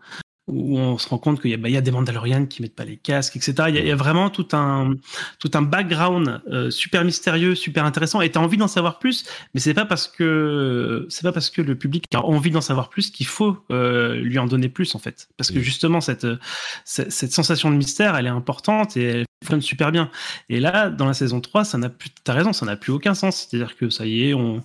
[0.51, 2.75] où on se rend compte qu'il y, a- bah, y a des Mandalorians qui mettent
[2.75, 3.53] pas les casques, etc.
[3.69, 4.95] Il y a, il y a vraiment tout un,
[5.39, 8.21] tout un background euh, super mystérieux, super intéressant.
[8.21, 11.49] Et tu as envie d'en savoir plus, mais c'est pas parce que c'est pas parce
[11.49, 14.93] que le public a envie d'en savoir plus qu'il faut euh, lui en donner plus
[14.95, 15.29] en fait.
[15.37, 16.27] Parce que justement cette,
[16.85, 20.09] cette cette sensation de mystère, elle est importante et elle fonctionne super bien.
[20.49, 23.13] Et là, dans la saison 3, ça n'a plus, t'as raison, ça n'a plus aucun
[23.13, 23.47] sens.
[23.49, 24.63] C'est-à-dire que ça y est, on,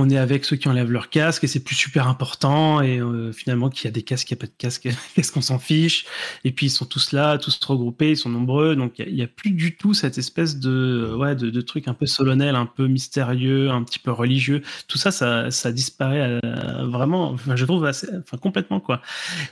[0.00, 2.80] on est avec ceux qui enlèvent leur casque et c'est plus super important.
[2.80, 5.30] Et euh, finalement, qu'il y a des casques, il n'y a pas de casque, qu'est-ce
[5.32, 6.06] qu'on s'en fiche?
[6.44, 8.76] Et puis ils sont tous là, tous regroupés, ils sont nombreux.
[8.76, 11.94] Donc il n'y a, plus du tout cette espèce de, ouais, de, de truc un
[11.94, 14.62] peu solennel, un peu mystérieux, un petit peu religieux.
[14.88, 18.80] Tout ça, ça, ça disparaît euh, vraiment, enfin, je trouve, assez, enfin, complètement.
[18.80, 19.00] quoi.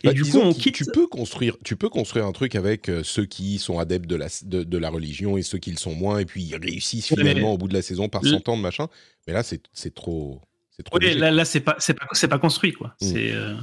[0.02, 0.74] Et Bah, du coup, on quitte.
[0.76, 4.16] Tu peux construire, tu peux construire un truc avec euh, ceux qui sont adeptes de
[4.16, 7.10] la, de, de la religion et ceux qui le sont moins, et puis ils réussissent
[7.10, 8.88] Ouais, finalement au bout de la saison par Le- 100 ans de machin.
[9.28, 9.60] Mais là, c'est
[9.94, 10.40] trop,
[10.84, 10.98] trop.
[10.98, 12.88] Oui, là, là c'est pas, pas, pas construit, quoi.
[13.00, 13.06] Mm.
[13.06, 13.54] C'est, euh,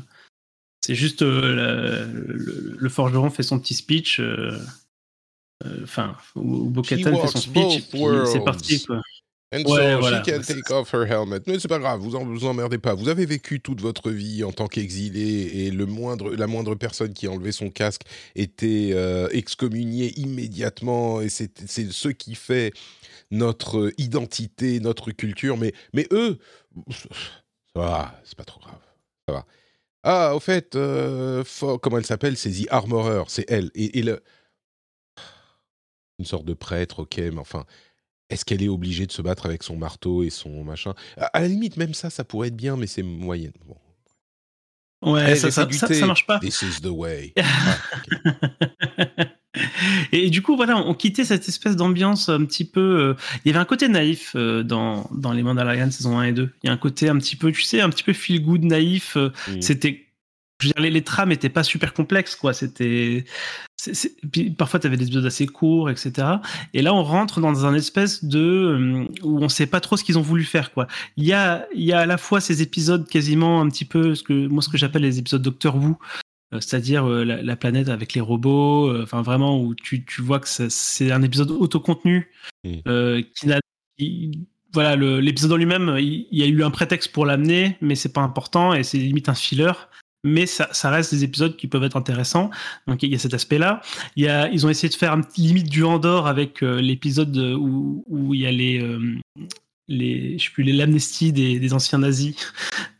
[0.85, 4.19] c'est juste euh, la- le, le forgeron fait son petit speech.
[4.19, 4.57] euh,
[5.83, 7.83] Enfin, où Bo-Katan fait son speech,
[8.31, 9.01] c'est parti, quoi.
[9.53, 10.21] And Ouais, so voilà.
[10.23, 11.39] she can take off her helmet.
[11.47, 12.93] Mais c'est pas grave, vous en, vous emmerdez pas.
[12.93, 17.13] Vous avez vécu toute votre vie en tant qu'exilé et le moindre, la moindre personne
[17.13, 18.01] qui a enlevé son casque
[18.35, 21.21] était euh, excommuniée immédiatement.
[21.21, 22.73] Et c'est c'est ce qui fait
[23.31, 25.57] notre identité, notre culture.
[25.57, 26.37] Mais, mais eux,
[26.91, 27.09] ça
[27.75, 28.79] va, c'est pas trop grave.
[29.27, 29.45] Ça va.
[30.03, 31.43] Ah, au fait, euh,
[31.81, 33.71] comment elle s'appelle C'est The Armorer, c'est elle.
[33.73, 34.21] Et, et le...
[36.19, 37.65] Une sorte de prêtre, ok, mais enfin,
[38.29, 40.93] est-ce qu'elle est obligée de se battre avec son marteau et son machin?
[41.17, 43.51] À, à la limite, même ça, ça pourrait être bien, mais c'est moyen.
[43.65, 43.75] Bon.
[45.13, 46.39] Ouais, Eh, ça, ça, ça, marche pas.
[46.39, 47.33] This is the way.
[50.11, 52.79] et du coup, voilà, on quittait cette espèce d'ambiance un petit peu.
[52.81, 56.31] euh, Il y avait un côté naïf euh, dans, dans les Mandalorian saison 1 et
[56.33, 56.49] 2.
[56.63, 58.63] Il y a un côté un petit peu, tu sais, un petit peu feel good,
[58.63, 59.17] naïf.
[59.17, 59.61] euh, Mm.
[59.61, 60.01] C'était.
[60.61, 62.53] Je veux dire, les, les trames n'étaient pas super complexes, quoi.
[62.53, 63.25] C'était.
[64.57, 66.27] parfois, tu avais des épisodes assez courts, etc.
[66.73, 69.05] Et là, on rentre dans un espèce de.
[69.23, 70.87] où on sait pas trop ce qu'ils ont voulu faire, quoi.
[71.17, 74.15] Il y a, il y a à la fois ces épisodes quasiment un petit peu,
[74.15, 75.97] ce que, moi, ce que j'appelle les épisodes Doctor Who,
[76.53, 80.39] c'est-à-dire euh, la, la planète avec les robots, euh, enfin vraiment où tu, tu vois
[80.39, 82.29] que c'est un épisode autocontenu
[82.65, 82.79] Mm.
[82.87, 83.59] euh, qui n'a
[84.73, 88.11] voilà l'épisode en lui-même il, il y a eu un prétexte pour l'amener mais c'est
[88.11, 89.71] pas important et c'est limite un filler
[90.23, 92.49] mais ça, ça, reste des épisodes qui peuvent être intéressants.
[92.87, 93.81] Donc il y a cet aspect-là.
[94.15, 97.37] Il y a, ils ont essayé de faire un limite du Andorre avec euh, l'épisode
[97.37, 99.19] où, où il y a les, euh,
[99.87, 102.35] les, je sais plus, les l'amnestie des, des, anciens nazis.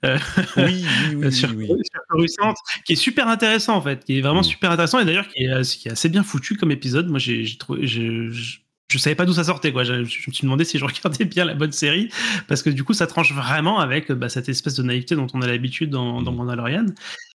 [0.06, 0.18] Euh,
[0.58, 1.68] oui, oui, oui, sur, oui,
[2.30, 2.54] sur
[2.86, 4.44] qui est super intéressant en fait, qui est vraiment Mm.
[4.44, 7.08] super intéressant et d'ailleurs qui, est- qui est assez bien foutu comme épisode.
[7.10, 8.58] Moi, j'ai j'ai trouvé, je, je,
[8.92, 9.84] je savais pas d'où ça sortait quoi.
[9.84, 12.10] Je, je me suis demandé si je regardais bien la bonne série
[12.48, 15.42] parce que du coup, ça tranche vraiment avec bah, cette espèce de naïveté dont on
[15.42, 16.36] a l'habitude dans, dans Mm.
[16.36, 16.86] Mandalorian.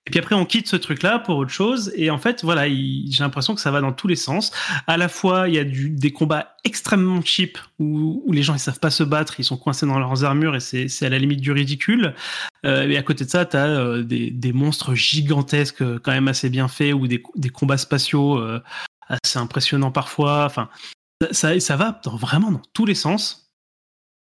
[0.05, 1.91] Et puis après, on quitte ce truc-là pour autre chose.
[1.95, 4.51] Et en fait, voilà, il- j'ai l'impression que ça va dans tous les sens.
[4.87, 8.53] À la fois, il y a du, des combats extrêmement cheap où, où les gens
[8.53, 11.19] ils savent pas se battre, ils sont coincés dans leurs armures et c'est à la
[11.19, 12.13] limite du ridicule.
[12.65, 16.29] Euh, et à côté de ça, tu as des, des monstres gigantesques, euh, quand même
[16.29, 18.61] assez bien faits, ou des, des combats spatiaux euh,
[19.09, 20.45] assez impressionnants parfois.
[20.45, 20.69] Enfin,
[21.31, 23.51] ça, va dans, vraiment dans tous les sens.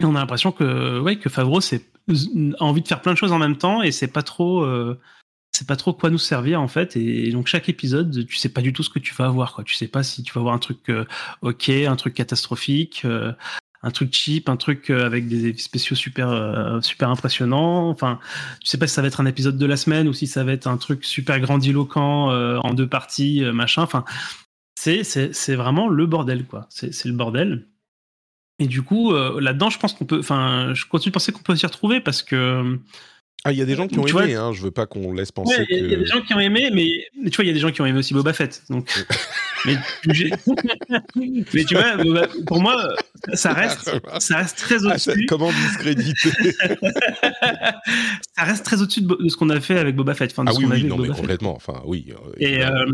[0.01, 3.17] Et on a l'impression que, ouais, que Favreau c'est, a envie de faire plein de
[3.17, 4.61] choses en même temps et c'est pas trop.
[4.63, 4.99] euh,
[5.55, 8.59] c'est pas trop quoi nous servir en fait et donc chaque épisode tu sais pas
[8.61, 10.53] du tout ce que tu vas avoir quoi tu sais pas si tu vas avoir
[10.53, 11.05] un truc euh,
[11.43, 13.31] ok un truc catastrophique euh,
[13.81, 18.19] un truc cheap un truc euh, avec des spéciaux super euh, super impressionnants enfin
[18.59, 20.43] tu sais pas si ça va être un épisode de la semaine ou si ça
[20.43, 24.03] va être un truc super grandiloquent euh, en deux parties euh, machin enfin
[24.77, 27.67] c'est vraiment le bordel quoi c'est le bordel
[28.59, 31.41] et du coup euh, là-dedans je pense qu'on peut enfin je continue de penser qu'on
[31.43, 32.77] peut s'y retrouver parce que
[33.43, 34.85] Ah, il y a des gens qui ont Tu aimé, vois- hein, je veux pas
[34.85, 36.89] qu'on laisse penser il y, a- y des gens qui ont aimé, mais,
[37.21, 38.63] mais tu vois, il y a des gens qui ont aimé aussi Boba Fett.
[38.71, 38.89] Donc,
[39.65, 39.77] mais,
[41.65, 42.87] tu vois, Boba- pour moi,
[43.33, 45.25] ça reste, ça reste très Ah, au-dessus.
[45.27, 46.29] comment discréditer
[48.35, 50.31] ça reste très au-dessus de, ce qu'on a fait avec Boba Fett.
[50.31, 51.15] Enfin, de Ah ce oui, qu'on a oui, non, mais Fett.
[51.17, 51.55] complètement.
[51.55, 52.07] Enfin, oui.
[52.11, 52.85] euh, Et euh,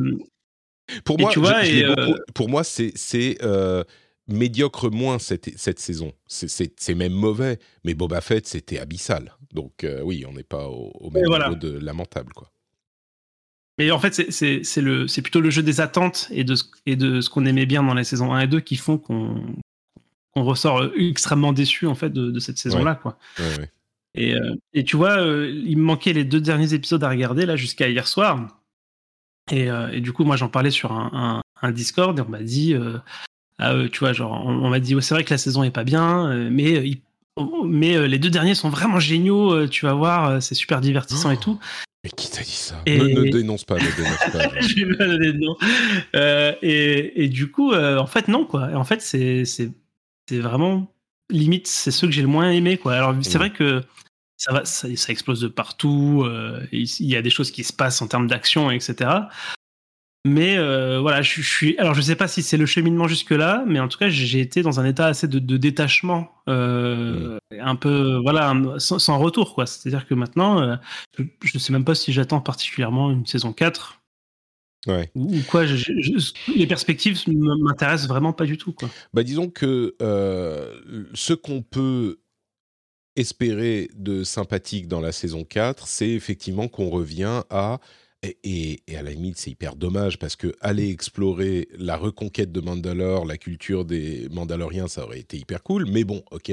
[1.05, 3.83] Pour moi, tu vois, je- je l'ai et, euh, beaucoup- pour moi, c'est euh,
[4.27, 6.13] médiocre moins cette cette saison.
[6.27, 6.47] C'est-
[6.95, 7.59] même mauvais.
[7.83, 9.35] Mais Boba Fett, c'était abyssal.
[9.53, 11.49] Donc euh, oui, on n'est pas au, au même voilà.
[11.49, 12.49] niveau de lamentable, quoi.
[13.77, 14.63] mais en fait, c'est-
[15.21, 17.95] plutôt le jeu des attentes et de ce, et de ce qu'on aimait bien dans
[17.95, 19.55] les saisons 1 et 2 qui font qu'on
[20.35, 23.17] ressort extrêmement déçu en fait de, de cette saison-là, quoi.
[23.39, 23.69] Ouais, ouais.
[24.13, 24.35] Et,
[24.73, 28.07] et tu vois, il me manquait les deux derniers épisodes à regarder là jusqu'à hier
[28.07, 28.60] soir.
[29.51, 32.29] Et, euh, et du coup, moi, j'en parlais sur un, un- un Discord et on
[32.29, 32.97] m'a dit, euh,
[33.59, 35.71] ah, euh, tu vois, genre, on, on m'a dit, c'est vrai que la saison est
[35.71, 37.01] pas bien, mais il-
[37.35, 39.67] oh, mais les deux derniers sont vraiment géniaux.
[39.67, 41.59] tu vas voir, c'est super divertissant et tout.
[42.03, 42.81] Mais qui t'a dit ça?
[42.87, 44.49] Et- ne, ne dénonce pas, ne dénonce pas.
[44.61, 45.55] Je vais pas donner de nom.
[46.15, 48.69] Euh, et, et du coup, euh, en fait, non, quoi.
[48.73, 49.43] En fait, c'est
[50.31, 50.91] vraiment
[51.29, 52.93] limite, c'est ceux que j'ai le moins aimé, quoi.
[52.93, 53.37] Alors, c'est Mm.
[53.39, 53.83] vrai que
[54.43, 56.23] ça va, ça, ça explose de partout.
[56.25, 59.09] euh, il y a des choses qui se passent en termes d'action, etc.
[60.25, 61.77] Mais euh, voilà, je, je suis.
[61.79, 64.39] Alors, je sais pas si c'est le cheminement jusque là, mais en tout cas, j'ai
[64.39, 69.17] été dans un état assez de, de détachement, euh, un peu, voilà, un- sans, sans
[69.17, 69.65] retour, quoi.
[69.65, 70.75] C'est-à-dire que maintenant, euh,
[71.17, 73.97] je, je sais même pas si j'attends particulièrement une saison 4
[74.87, 75.11] Ouais.
[75.15, 75.65] ou, ou quoi.
[75.67, 75.91] je-
[76.55, 78.89] les perspectives m- m'intéressent vraiment pas du tout, quoi.
[79.13, 79.95] Bah, disons que
[81.13, 82.19] ce qu'on peut
[83.15, 87.79] espérer de sympathique dans la saison 4, c'est effectivement qu'on revient à
[88.23, 93.25] et, à la limite c'est hyper dommage parce que aller explorer la reconquête de Mandalore,
[93.25, 95.87] la culture des Mandaloriens, ça aurait été hyper cool.
[95.89, 96.51] Mais bon, ok.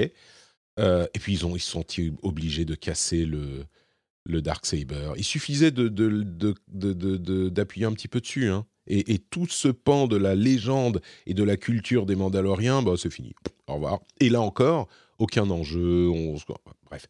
[0.79, 1.85] Euh, et puis ils ont ils se sont
[2.23, 3.65] obligés de casser le
[4.25, 5.13] le dark saber.
[5.17, 5.89] Il suffisait de
[7.49, 8.49] d'appuyer un petit peu dessus.
[8.49, 8.67] Hein.
[8.87, 12.95] Et, et tout ce pan de la légende et de la culture des Mandaloriens, bah,
[12.97, 13.35] c'est fini.
[13.67, 14.01] Au revoir.
[14.21, 14.89] Et là encore,
[15.19, 16.11] aucun enjeu.
[16.87, 17.07] Bref.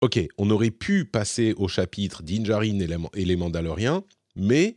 [0.00, 4.04] Ok, on aurait pu passer au chapitre d'Injarin et, les Mandaloriens,
[4.36, 4.76] mais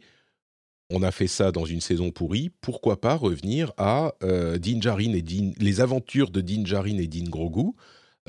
[0.89, 2.49] on a fait ça dans une saison pourrie.
[2.61, 7.07] Pourquoi pas revenir à euh, Din Djarin et Din- les aventures de Din Djarin et
[7.07, 7.73] Din Grogu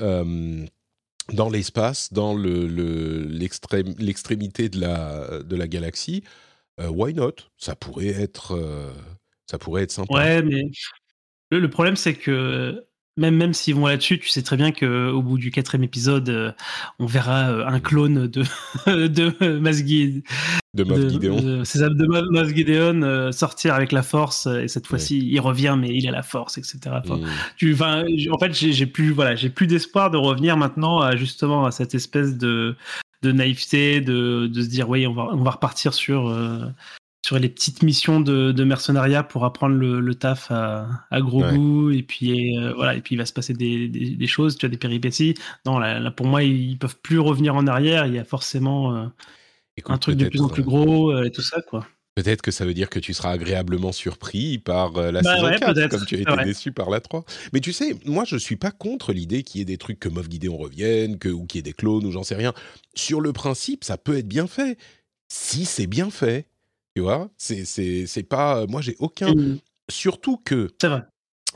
[0.01, 0.65] euh,
[1.31, 6.23] dans l'espace, dans l'extrémité de la, galaxie
[6.81, 7.35] euh, why not?
[7.57, 8.91] Ça pourrait être, euh,
[9.49, 10.13] ça pourrait être sympa.
[10.13, 10.69] Ouais, mais
[11.49, 12.85] le problème, c'est que
[13.19, 16.51] même, même s'ils vont là-dessus, tu sais très bien qu'au bout du quatrième épisode, euh,
[16.99, 18.43] on verra euh, un clone de,
[18.87, 19.07] de
[20.75, 21.41] de Moff de, Gideon.
[21.41, 24.89] de- c'est ça, de Moff- Gideon euh, sortir avec la force et cette Ouais.
[24.89, 27.25] fois-ci il revient mais il a la force etc Enfin, Mm.
[27.57, 31.65] tu, enfin, j- en fait j'ai plus voilà plus d'espoir de revenir maintenant à justement
[31.65, 32.75] à cette espèce de
[33.23, 36.59] de naïveté de, de se dire oui on va on va repartir sur euh,
[37.25, 41.43] sur les petites missions de, de mercenariat pour apprendre le, le taf à, à gros
[41.43, 41.53] Ouais.
[41.53, 44.57] goût et puis euh, voilà et puis il va se passer des, des, des choses
[44.57, 48.07] tu as des péripéties non là, là, pour moi ils peuvent plus revenir en arrière
[48.07, 49.07] il y a forcément euh,
[49.77, 52.41] Écoute, un truc de plus en plus euh, gros euh, et tout ça quoi Peut-être
[52.41, 55.73] que ça veut dire que tu seras agréablement surpris par la Bah saison ouais, 4,
[55.73, 57.23] peut-être, comme tu as été déçu par la 3.
[57.53, 60.09] Mais tu sais, moi, je suis pas contre l'idée qu'il y ait des trucs que
[60.09, 62.53] Moff Gideon revienne, que, ou qu'il y ait des clones, ou j'en sais rien.
[62.93, 64.77] Sur le principe, ça peut être bien fait.
[65.29, 66.47] Si c'est bien fait,
[66.99, 68.67] tu vois, c'est pas...
[68.67, 69.33] Moi, j'ai aucun...
[69.33, 69.59] Mm,
[69.89, 71.01] Surtout que vrai.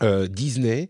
[0.02, 0.90] euh, Disney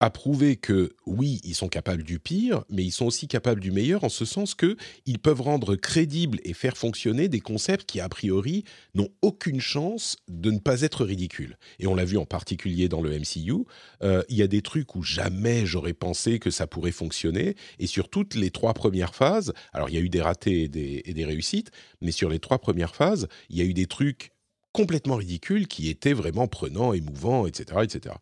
[0.00, 3.70] a prouvé que oui, ils sont capables du pire, mais ils sont aussi capables du
[3.70, 8.00] meilleur en ce sens que ils peuvent rendre crédibles et faire fonctionner des concepts qui
[8.00, 11.58] a priori n'ont aucune chance de ne pas être ridicules.
[11.78, 13.66] Et on l'a vu en particulier dans le MCU,
[14.02, 17.86] euh, il y a des trucs où jamais j'aurais pensé que ça pourrait fonctionner, et
[17.86, 21.02] sur toutes les trois premières phases, alors il y a eu des ratés et des,
[21.04, 24.32] et des réussites, mais sur les trois premières phases, il y a eu des trucs
[24.72, 28.14] complètement ridicules qui étaient vraiment prenants, émouvants, etc., etc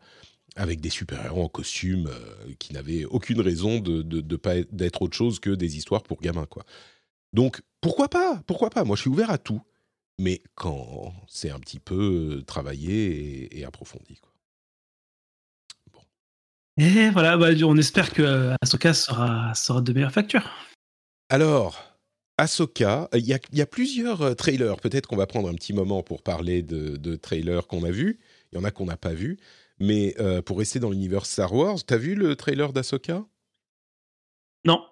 [0.59, 4.75] avec des super-héros en costume euh, qui n'avaient aucune raison de, de, de pas être-
[4.75, 6.65] d'être autre chose que des histoires pour gamins, quoi.
[7.33, 8.85] Donc, pourquoi pas Pourquoi pas?
[8.85, 9.63] Moi, je suis ouvert à tout,
[10.19, 13.07] mais quand c'est un petit peu euh, travaillé
[13.45, 14.33] et, et approfondi, quoi.
[16.81, 20.49] Et voilà, bah, on espère que euh, Ahsoka sera, sera de meilleure facture.
[21.29, 21.83] Alors,
[22.37, 24.77] Ahsoka, il y, y a plusieurs trailers.
[24.77, 28.21] Peut-être qu'on va prendre un petit moment pour parler de, de trailers qu'on a vus.
[28.53, 29.39] Il y en a qu'on n'a pas vus.
[29.81, 33.25] Mais euh, pour rester dans l'univers Star Wars, t'as vu le trailer d'Ahsoka
[34.65, 34.85] Non.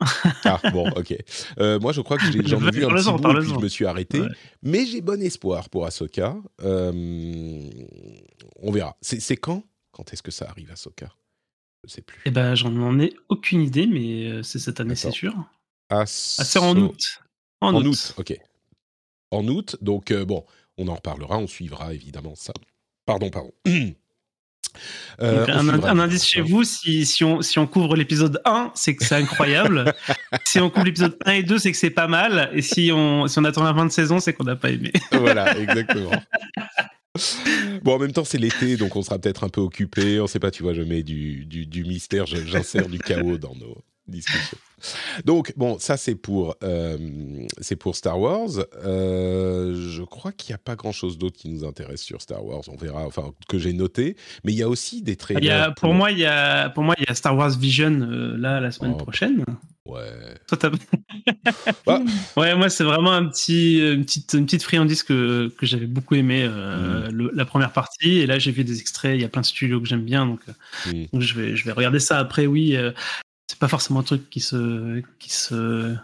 [0.45, 1.15] Ah bon, ok.
[1.59, 3.55] Euh, moi, je crois que j'ai- j'en ai vu un petit bout et puis je
[3.65, 4.21] me suis arrêté.
[4.21, 4.29] Ouais.
[4.63, 6.37] Mais j'ai bon espoir pour Ahsoka.
[6.63, 6.93] Euh,
[8.61, 8.97] on verra.
[9.01, 9.63] C'est quand?
[9.93, 11.09] Quand est-ce que ça arrive, Ahsoka
[11.85, 12.21] Je sais plus.
[12.27, 15.35] Eh ben, j'en ai aucune idée, mais c'est cette année, c'est sûr.
[15.89, 17.21] Ah, Ah, c'est en août.
[17.61, 17.87] En, En août.
[17.87, 18.39] août, ok.
[19.31, 20.45] En août, donc euh, bon,
[20.79, 22.53] on en reparlera, on suivra évidemment ça.
[23.07, 23.53] Pardon, pardon.
[25.23, 29.05] Euh, un, indice chez vous, si, si, on, si on couvre l'épisode 1, c'est que
[29.05, 29.95] c'est incroyable.
[30.45, 32.51] si on couvre l'épisode 1 et 2, c'est que c'est pas mal.
[32.53, 34.93] Et si on, si on attend la fin de saison, c'est qu'on n'a pas aimé.
[35.13, 36.11] Voilà, exactement.
[37.83, 40.21] Bon, en même temps, c'est l'été, donc on sera peut-être un peu occupé.
[40.21, 43.55] On sait pas, tu vois, je mets du, du, du mystère, j'insère du chaos dans
[43.55, 44.59] nos discussions.
[45.25, 46.99] Donc, bon, ça, c'est pour, euh,
[47.61, 48.51] c'est pour Star Wars.
[48.85, 52.63] Euh, je crois qu'il n'y a pas grand-chose d'autre qui nous intéresse sur Star Wars.
[52.69, 54.17] On verra, enfin, que j'ai noté.
[54.45, 55.43] Mais il y a aussi des trailers.
[55.43, 57.57] Il y a, pour, moi, il y a, pour moi, il y a Star Wars
[57.59, 58.99] Vision euh, là la semaine Oh.
[59.03, 59.45] prochaine.
[59.87, 60.03] Ouais.
[60.49, 60.59] Toi,
[61.87, 62.03] Bah.
[62.37, 66.17] Ouais, moi, c'est vraiment un petit, une, petite, une petite friandise que, que j'avais beaucoup
[66.17, 66.51] aimé Mm.
[66.53, 68.19] euh, le- la première partie.
[68.19, 69.15] Et là, j'ai vu des extraits.
[69.17, 70.27] Il y a plein de studios que j'aime bien.
[70.27, 71.05] Donc, euh, Mm.
[71.13, 72.47] donc je, vais, je vais regarder ça après.
[72.47, 72.91] Oui, euh,
[73.47, 75.03] c'est pas forcément un truc qui se.
[75.19, 75.95] Qui se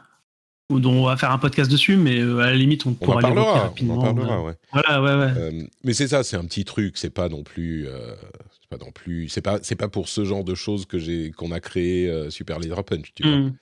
[0.69, 3.17] ou dont on va faire un podcast dessus, mais euh, à la limite, on pourra
[3.17, 3.59] en l'évoquer parlera.
[3.59, 3.99] On rapidement.
[3.99, 4.43] en parlera, euh.
[4.47, 4.55] ouais.
[4.73, 5.33] Voilà, ouais, ouais.
[5.37, 6.97] Euh, mais c'est ça, c'est un petit truc.
[6.97, 7.87] C'est pas non plus.
[7.87, 8.15] euh,
[8.59, 9.29] c'est pas non plus.
[9.29, 9.59] C'est pas.
[9.63, 12.83] C'est pas pour ce genre de choses que j'ai qu'on a créé euh, Super Leader
[12.85, 13.13] Punch.
[13.15, 13.37] Tu vois.
[13.37, 13.55] Mm.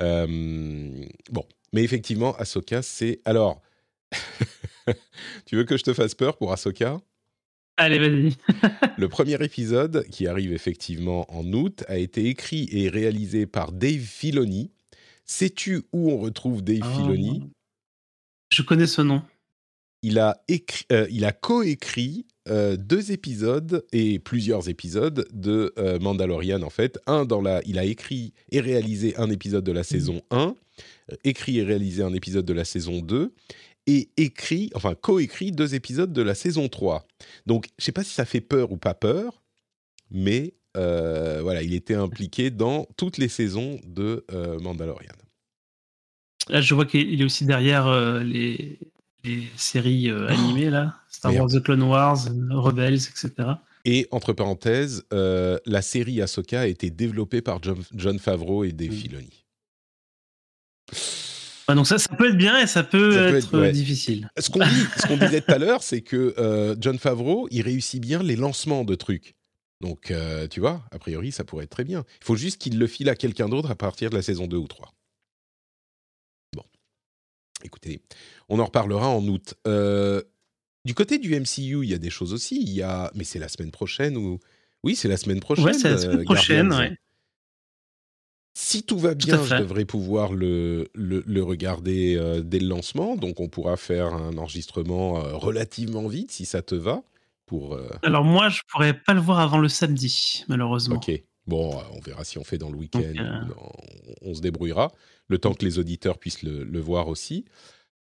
[0.00, 3.20] Euh, bon, mais effectivement, Ahsoka, c'est.
[3.26, 3.60] Alors,
[5.46, 7.00] tu veux que je te fasse peur pour Ahsoka?
[7.76, 8.36] Allez, vas-y.
[8.98, 14.00] Le premier épisode, qui arrive effectivement en août, a été écrit et réalisé par Dave
[14.00, 14.70] Filoni.
[15.24, 16.96] Sais-tu où on retrouve Dave Ah.
[16.96, 17.42] Filoni?
[18.50, 19.22] Je connais ce nom.
[20.02, 25.98] il a, écrit, euh, il a coécrit euh, deux épisodes et plusieurs épisodes de euh,
[25.98, 26.98] Mandalorian en fait.
[27.06, 30.54] Un dans la, il a écrit et réalisé un épisode de la saison 1,
[31.10, 33.32] euh, écrit et réalisé un épisode de la saison 2
[33.86, 37.06] et écrit, enfin coécrit deux épisodes de la saison 3.
[37.46, 39.42] Donc je sais pas si ça fait peur ou pas peur,
[40.10, 45.12] mais euh, voilà, il était impliqué dans toutes les saisons de euh, Mandalorian.
[46.48, 48.78] Là, je vois qu'il est aussi derrière euh, les,
[49.22, 50.94] les séries animées, là.
[51.08, 51.50] Star Merde.
[51.50, 52.18] Wars The Clone Wars,
[52.50, 53.30] Rebels, etc.
[53.84, 58.90] Et entre parenthèses, la série Ahsoka a été développée par John, John Favreau et Dave
[58.90, 58.92] Mm.
[58.92, 59.44] Filoni.
[61.68, 63.68] Ouais, donc ça, ça peut être bien et ça peut Ça peut être, ouais.
[63.68, 64.28] euh, difficile.
[64.38, 67.62] Ce qu'on dit- ce qu'on disait tout à l'heure, c'est que euh, John Favreau, il
[67.62, 69.34] réussit bien les lancements de trucs.
[69.80, 72.04] Donc, euh, tu vois, a priori, ça pourrait être très bien.
[72.20, 74.56] Il faut juste qu'il le file à quelqu'un d'autre à partir de la saison 2
[74.56, 74.94] ou 3.
[76.54, 76.62] Bon.
[77.64, 78.00] Écoutez,
[78.48, 79.54] on en reparlera en août.
[79.66, 80.22] Euh,
[80.84, 82.60] du côté du MCU, il y a des choses aussi.
[82.62, 83.10] Il y a...
[83.14, 84.38] Mais c'est la semaine prochaine ou...
[84.84, 85.64] Oui, c'est la semaine prochaine.
[85.64, 86.96] Ouais, c'est la semaine prochaine, ouais.
[88.56, 93.16] Si tout va bien, je devrais pouvoir le, le, le regarder euh, dès le lancement.
[93.16, 97.02] Donc, on pourra faire un enregistrement euh, relativement vite, si ça te va.
[97.46, 100.96] Pour, euh, Alors moi, je pourrais pas le voir avant le samedi, malheureusement.
[100.96, 101.10] Ok.
[101.46, 103.12] Bon, on verra si on fait dans le week-end.
[103.48, 103.72] Dans-
[104.22, 104.92] On se débrouillera.
[105.28, 107.44] Le temps que les auditeurs puissent le, le voir aussi.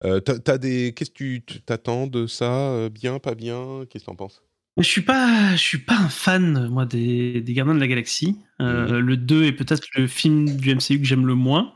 [0.02, 0.92] T'as- t'as des...
[0.94, 3.84] Qu'est-ce que tu t'attends de ça Bien, pas bien?
[3.88, 4.42] Qu'est-ce que t'en penses?
[4.78, 8.38] Je suis pas, je suis pas un fan moi des, des Gardiens de la Galaxie.
[8.60, 8.98] Euh, Mhm.
[8.98, 11.74] Le 2 est peut-être le film du MCU que j'aime le moins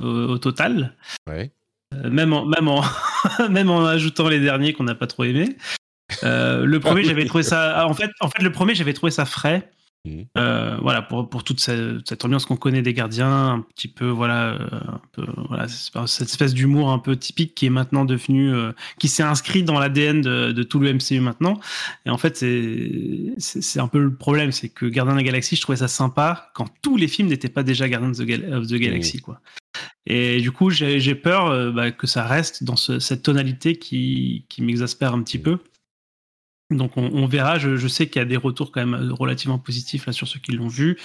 [0.00, 0.94] euh, au total.
[1.28, 1.50] Ouais.
[1.94, 2.82] Euh, même en, même en,
[3.50, 5.56] même en ajoutant les derniers qu'on n'a pas trop aimés.
[6.24, 7.86] Euh, le premier, j'avais trouvé ça.
[7.86, 9.70] En fait, en fait, le premier, j'avais trouvé ça frais.
[10.36, 14.08] Euh, voilà, pour, pour toute cette, cette ambiance qu'on connaît des gardiens, un petit peu,
[14.08, 18.52] voilà, euh, un peu, voilà cette espèce d'humour un peu typique qui est maintenant devenu,
[18.52, 21.60] euh, qui s'est inscrit dans l'ADN de, de, tout le MCU maintenant.
[22.06, 25.62] Et en fait, c'est, un peu le problème, c'est que Gardien de la Galaxie, je
[25.62, 28.66] trouvais ça sympa quand tous les films n'étaient pas déjà Gardien of the, Gal of
[28.66, 29.20] the Galaxy, mmh.
[29.20, 29.40] quoi.
[30.06, 33.76] Et du coup, j'ai, j'ai peur euh, bah, que ça reste dans ce, cette tonalité
[33.76, 35.42] qui, qui m'exaspère un petit mmh.
[35.42, 35.58] peu.
[36.70, 37.58] Donc on, on verra.
[37.58, 40.40] Je, je sais qu'il y a des retours quand même relativement positifs là sur ceux
[40.40, 40.98] qui l'ont vu.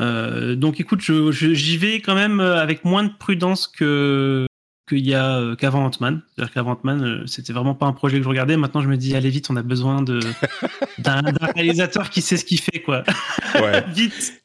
[0.00, 4.46] Euh, donc écoute, j'y je, vais quand même avec moins de prudence que
[4.88, 6.22] qu'il y a qu'avant Ant-Man.
[6.34, 8.56] C'est-à-dire qu'avant Ant-Man, c'était vraiment pas un projet que je regardais.
[8.56, 10.20] Maintenant, je me dis, allez vite, on a besoin de
[10.98, 11.22] d'un
[11.54, 13.04] réalisateur qui sait ce qu'il fait, quoi.
[13.54, 13.84] Ouais.
[13.94, 14.40] vite.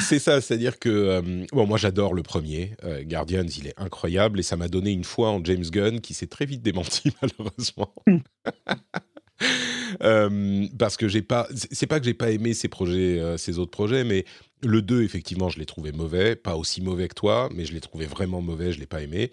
[0.00, 4.38] C'est ça, c'est-à-dire que euh, bon, moi j'adore le premier, euh, Guardians, il est incroyable
[4.38, 7.92] et ça m'a donné une foi en James Gunn qui s'est très vite démenti malheureusement.
[10.02, 13.58] Euh, parce que j'ai pas, c'est pas que j'ai pas aimé ces projets, euh, ces
[13.58, 14.24] autres projets, mais
[14.62, 17.80] le 2, effectivement, je l'ai trouvé mauvais, pas aussi mauvais que toi, mais je l'ai
[17.80, 19.32] trouvé vraiment mauvais, je l'ai pas aimé.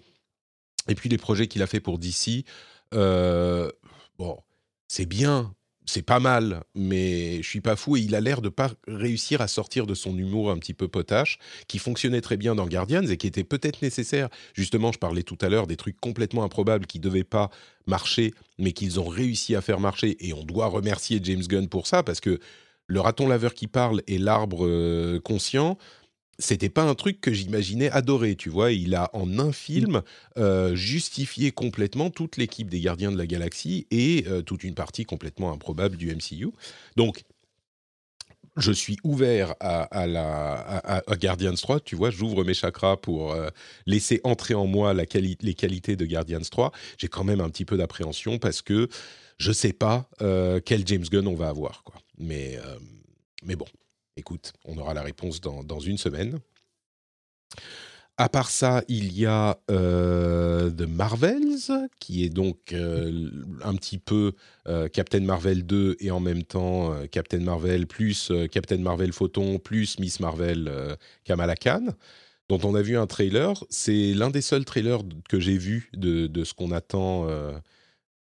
[0.88, 2.44] Et puis les projets qu'il a fait pour DC,
[2.92, 3.70] euh,
[4.18, 4.38] bon,
[4.88, 5.54] c'est bien,
[5.84, 9.40] c'est pas mal, mais je suis pas fou et il a l'air de pas réussir
[9.40, 13.06] à sortir de son humour un petit peu potache, qui fonctionnait très bien dans Guardians
[13.06, 14.28] et qui était peut-être nécessaire.
[14.54, 17.50] Justement, je parlais tout à l'heure des trucs complètement improbables qui devaient pas
[17.86, 21.86] marcher, mais qu'ils ont réussi à faire marcher et on doit remercier James Gunn pour
[21.86, 22.40] ça parce que
[22.86, 25.78] le raton laveur qui parle et l'arbre euh, conscient,
[26.38, 28.72] c'était pas un truc que j'imaginais adorer, tu vois.
[28.72, 30.02] Il a en un film
[30.36, 35.04] euh, justifié complètement toute l'équipe des Gardiens de la Galaxie et euh, toute une partie
[35.04, 36.50] complètement improbable du MCU.
[36.96, 37.22] Donc,
[38.56, 43.48] je suis ouvert à, la, à, Guardians 3, tu vois, j'ouvre mes chakras pour euh,
[43.84, 46.70] laisser entrer en moi la les qualités de Guardians 3.
[46.96, 48.88] J'ai quand même un petit peu d'appréhension parce que
[49.38, 50.08] je sais pas
[50.64, 51.96] quel James Gunn on va avoir, quoi.
[52.16, 52.56] Mais,
[53.44, 53.66] mais bon,
[54.16, 56.38] Écoute, on aura la réponse dans, une semaine.
[58.16, 63.28] À part ça, il y a euh, The Marvels, qui est donc euh,
[63.62, 64.34] un petit peu
[64.68, 69.98] euh, Captain Marvel 2 et en même temps Captain Marvel plus Captain Marvel Photon plus
[69.98, 71.86] Miss Marvel Kamala Khan,
[72.48, 73.64] dont on a vu un trailer.
[73.68, 77.26] C'est l'un des seuls trailers que j'ai vu de, de, ce qu'on attend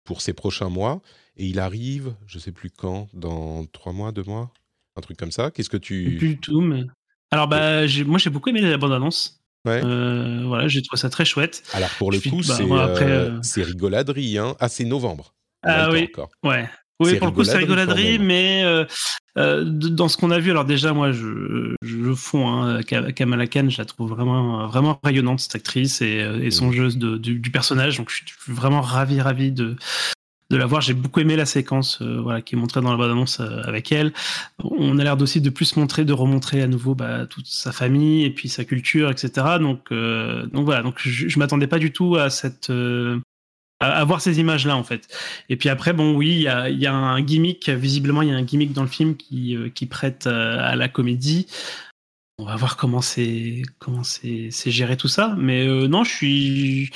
[0.04, 1.02] pour ces prochains mois.
[1.36, 4.50] Et il arrive, je ne sais plus quand, dans trois mois, deux mois?
[4.96, 5.50] Un truc comme ça.
[5.50, 6.16] Qu'est-ce que tu.
[6.16, 6.84] Du tout, mais.
[7.30, 9.40] Alors, bah, moi, j'ai beaucoup aimé la bande-annonce.
[9.66, 9.80] Ouais.
[9.82, 11.62] Euh, voilà, j'ai trouvé ça très chouette.
[11.72, 13.64] Alors, pour le coup, bah, c'est euh, euh...
[13.64, 14.38] rigoladerie.
[14.38, 14.56] Hein.
[14.60, 15.34] Ah, c'est novembre.
[15.62, 16.30] Ah oui, encore.
[16.44, 16.68] ouais.
[17.00, 18.62] Oui, pour le coup, c'est rigoladerie, mais
[19.36, 22.48] euh, dans ce qu'on a vu, alors déjà, moi, je, je fonds.
[22.48, 26.72] Hein, Kamala Khan, je la trouve vraiment, vraiment rayonnante, cette actrice, et, et son mmh.
[26.72, 27.96] jeu de, du, du, personnage.
[27.96, 29.76] Donc, je suis vraiment ravi, ravi de,
[30.50, 30.80] de la voir.
[30.80, 33.92] J'ai beaucoup aimé la séquence euh, voilà, qui est montrée dans la bande-annonce euh, avec
[33.92, 34.12] elle.
[34.62, 38.24] On a l'air aussi de plus montrer, de remontrer à nouveau bah, toute sa famille
[38.24, 39.58] et puis sa culture, etc.
[39.58, 43.18] Donc, euh, donc voilà, donc je, je m'attendais pas du tout à cette euh,
[43.80, 45.08] à, voir ces images-là en fait.
[45.48, 47.68] Et puis après, bon, oui, il y a, y a, un gimmick.
[47.68, 51.46] Visiblement, il y a un gimmick dans le film qui, qui prête à la comédie.
[52.38, 55.34] On va voir comment c'est comment c'est géré tout ça.
[55.38, 56.90] Mais non, je suis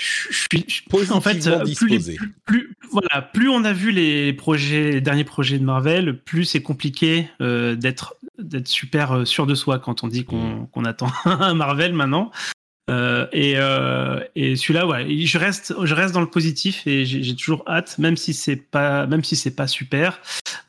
[0.00, 1.38] je suis en fait
[1.76, 5.64] plus, les, plus, plus, voilà plus on a vu les projets les derniers projets de
[5.64, 10.24] Marvel plus c'est compliqué euh, d'être d'être super euh, sûr de soi quand on dit
[10.24, 12.30] qu'on qu attend un Marvel maintenant.
[12.88, 17.36] Euh, et, euh, et celui-là ouais je reste je reste dans le positif et j'ai
[17.36, 20.20] toujours hâte même si c'est pas même si c'est pas super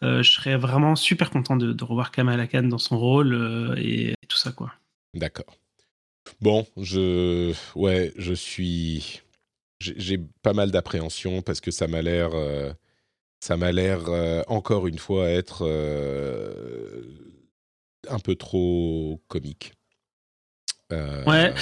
[0.03, 4.11] euh, je serais vraiment super content de, de revoir Kamala Khan dans son rôle et,
[4.11, 4.71] et tout ça quoi.
[5.15, 5.57] D'accord
[6.41, 9.21] Bon, je ouais, je suis
[9.79, 12.71] j'ai pas mal d'appréhension parce que ça m'a l'air euh,
[13.39, 17.03] ça m'a l'air euh, encore une fois être euh,
[18.09, 19.73] un peu trop comique.
[21.25, 21.53] Ouais,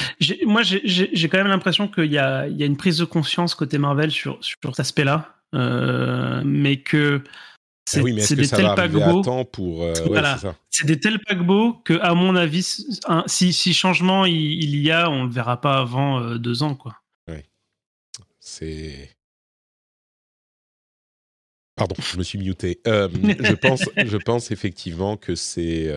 [0.47, 3.77] moi j'ai quand même l'impression qu'il y a, y a une prise de conscience côté
[3.77, 5.35] Marvel sur, sur cet aspect-là,
[6.43, 7.21] mais que
[7.89, 12.13] c'est oui, des tels paquebots pour euh, voilà, ouais, c'est des tels paquebots que à
[12.13, 16.19] mon avis un, si, si, changement il, il, y a on le verra pas avant
[16.19, 17.01] euh, deux ans quoi.
[17.27, 17.39] Oui.
[18.39, 19.09] c'est
[21.75, 22.79] pardon je me suis muté.
[22.85, 25.95] Euh, je pense je pense effectivement que c'est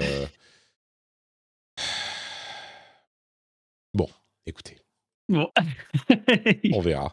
[3.92, 4.08] bon
[4.46, 4.78] écoutez.
[5.28, 5.50] Bon.
[6.72, 7.12] On verra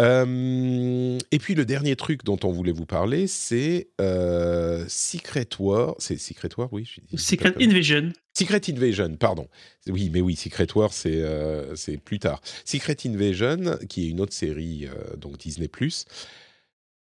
[0.00, 5.94] euh, et puis le dernier truc dont on voulait vous parler, c'est euh, Secret War.
[5.98, 6.88] C'est Secret War, oui.
[7.16, 8.12] Secret Invasion.
[8.34, 9.48] Secret Invasion, pardon.
[9.88, 12.40] Oui, mais oui, Secret War, c'est euh, c'est plus tard.
[12.64, 14.86] Secret Invasion, qui est une autre série,
[15.16, 15.70] donc Disney+,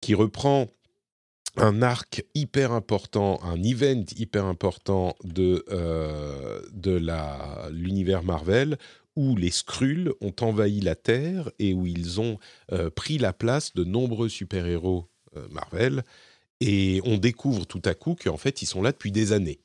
[0.02, 0.68] qui reprend
[1.58, 5.66] un arc hyper important, un event hyper important de,
[6.74, 8.78] de la- l'univers Marvel,
[9.16, 12.38] où les Skrulls ont envahi la Terre et où ils ont
[12.72, 16.04] euh, pris la place de nombreux super-héros euh, Marvel.
[16.60, 19.60] Et on découvre tout à coup qu'en fait, ils sont là depuis des années.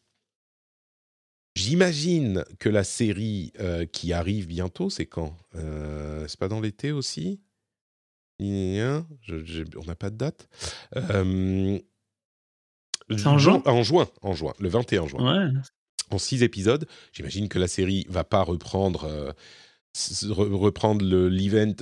[1.55, 7.41] J'imagine que la série euh, qui arrive bientôt, c'est quand C'est pas dans l'été aussi?
[9.23, 10.49] Je- On n'a pas de date.
[13.25, 13.63] En juin?
[13.65, 15.53] En juin, en juin, le 21 juin Ouais.
[16.11, 16.87] En six épisodes.
[17.13, 19.33] J'imagine que la série va pas reprendre, euh,
[20.31, 21.31] reprendre le-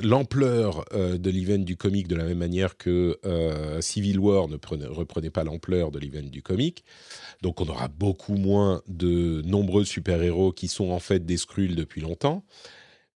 [0.03, 4.57] l'ampleur euh, de l'event du comic de la même manière que euh, Civil War ne
[4.57, 6.85] prenait- reprenait pas l'ampleur de l'event du comic.
[7.43, 12.01] Donc on aura beaucoup moins de nombreux super-héros qui sont en fait des Skrulls depuis
[12.01, 12.45] longtemps.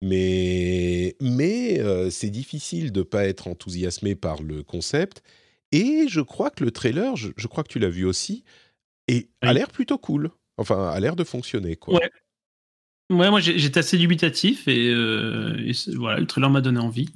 [0.01, 5.23] Mais, mais euh, c'est difficile de pas être enthousiasmé par le concept.
[5.71, 8.43] Et je crois que le trailer, je, je crois que tu l'as vu aussi,
[9.07, 10.31] et a l'air plutôt cool.
[10.57, 11.95] Enfin, a l'air de fonctionner, quoi.
[11.95, 12.11] Ouais.
[13.11, 17.09] Ouais, moi j'ai- j'étais assez dubitatif et, euh, et voilà, le trailer m'a donné envie.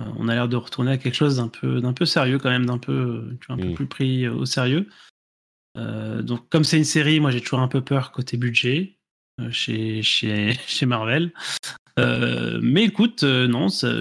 [0.00, 2.48] Euh, on a l'air de retourner à quelque chose d'un peu, d'un peu sérieux quand
[2.50, 3.74] même, d'un peu, tu vois, un peu Mm.
[3.74, 4.88] plus pris euh, au sérieux.
[5.76, 8.96] Euh, donc comme c'est une série, moi j'ai toujours un peu peur côté budget
[9.40, 11.32] euh, chez, chez, chez Marvel.
[11.98, 13.92] Euh, mais écoute, euh, non, ça-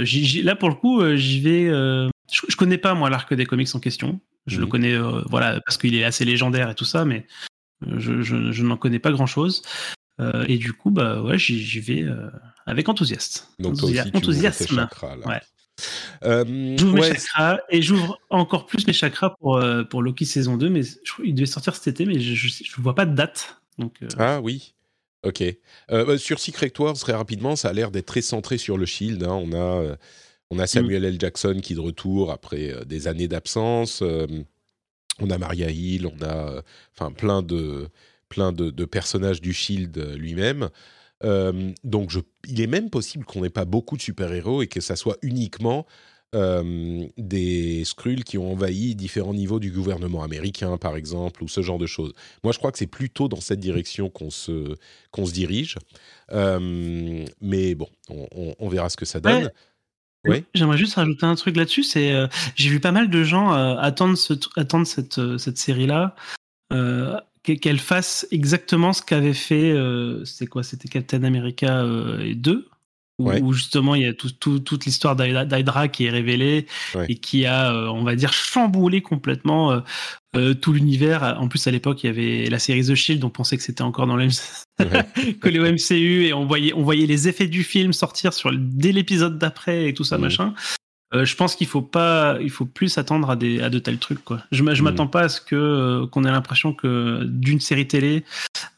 [0.43, 1.67] là pour le coup, euh, j'y vais.
[1.67, 4.19] euh, je, je connais pas moi l'arc des comics en question.
[4.47, 4.69] Je le Mhm.
[4.71, 7.45] connais, euh, voilà, parce qu'il est assez légendaire et tout ça, mais euh,
[7.97, 9.61] je, je- je n'en connais pas grand chose.
[10.47, 12.29] et du coup, bah ouais, j'y vais euh,
[12.65, 13.49] avec enthousiaste.
[13.59, 14.75] Donc toi aussi, Enthousia- tu ouvres tes enthousiasme.
[14.75, 15.27] chakras, là.
[15.27, 15.41] Ouais.
[16.23, 20.25] Euh, J'ouvre ouais, mes chakras et j'ouvre encore plus mes chakras pour, euh, pour Loki
[20.25, 23.13] saison 2, mais je, il devait sortir cet été, mais je, je vois pas de
[23.13, 23.57] date.
[23.77, 24.73] Donc, euh, Ah oui,
[25.23, 25.41] ok.
[25.91, 28.85] Euh, bah, sur Secret Wars, très rapidement, ça a l'air d'être très centré sur le
[28.85, 29.21] Shield.
[29.23, 29.33] hein.
[29.33, 29.95] On, a, euh,
[30.49, 31.17] on a Samuel L.
[31.19, 34.01] Jackson qui est de retour après euh, des années d'absence.
[35.19, 36.61] On a Maria Hill, on a euh,
[36.93, 37.89] enfin plein de
[38.27, 40.69] plein de, personnages du Shield euh, lui-même.
[41.23, 42.11] Euh, donc,
[42.47, 45.85] il est même possible qu'on n'ait pas beaucoup de super-héros et que ça soit uniquement
[47.17, 51.77] des Skrulls qui ont envahi différents niveaux du gouvernement américain, par exemple, ou ce genre
[51.77, 52.11] de choses.
[52.43, 54.75] Moi, je crois que c'est plutôt dans cette direction qu'on se,
[55.15, 55.77] se dirige.
[56.29, 59.49] Mais bon, on, verra ce que ça donne.
[60.27, 60.43] Oui.
[60.53, 61.83] J'aimerais juste rajouter un truc là-dessus.
[61.83, 65.37] C'est, euh, j'ai vu pas mal de gens euh, attendre, ce, tr- attendre cette, euh,
[65.37, 66.15] cette série-là,
[66.73, 69.73] euh, qu'e- qu'elle fasse exactement ce qu'avait fait.
[70.25, 70.63] c'était quoi?
[70.63, 72.67] C'était Captain America euh, 2
[73.17, 73.41] où, Ouais.
[73.41, 76.65] où justement il y a tout, tout- toute l'histoire d'Hydra qui est révélée
[76.95, 77.05] Ouais.
[77.07, 79.81] et qui a, on va dire, chamboulé complètement
[80.35, 81.37] euh, tout l'univers.
[81.39, 83.81] En plus, à l'époque, il y avait la série The Shield, on pensait que c'était
[83.83, 84.27] encore dans le
[85.43, 89.37] le MCU et on voyait, on voyait les effets du film sortir sur, dès l'épisode
[89.39, 90.23] d'après et tout ça, Mhm.
[90.23, 90.53] machin.
[91.15, 93.97] Euh, je pense qu'il faut pas, il faut plus s'attendre à, des, à de tels
[93.99, 94.23] trucs.
[94.23, 94.41] Quoi.
[94.51, 94.81] Je, je Mhm.
[94.83, 98.23] m'attends pas à ce que euh, qu'on ait l'impression que d'une série télé,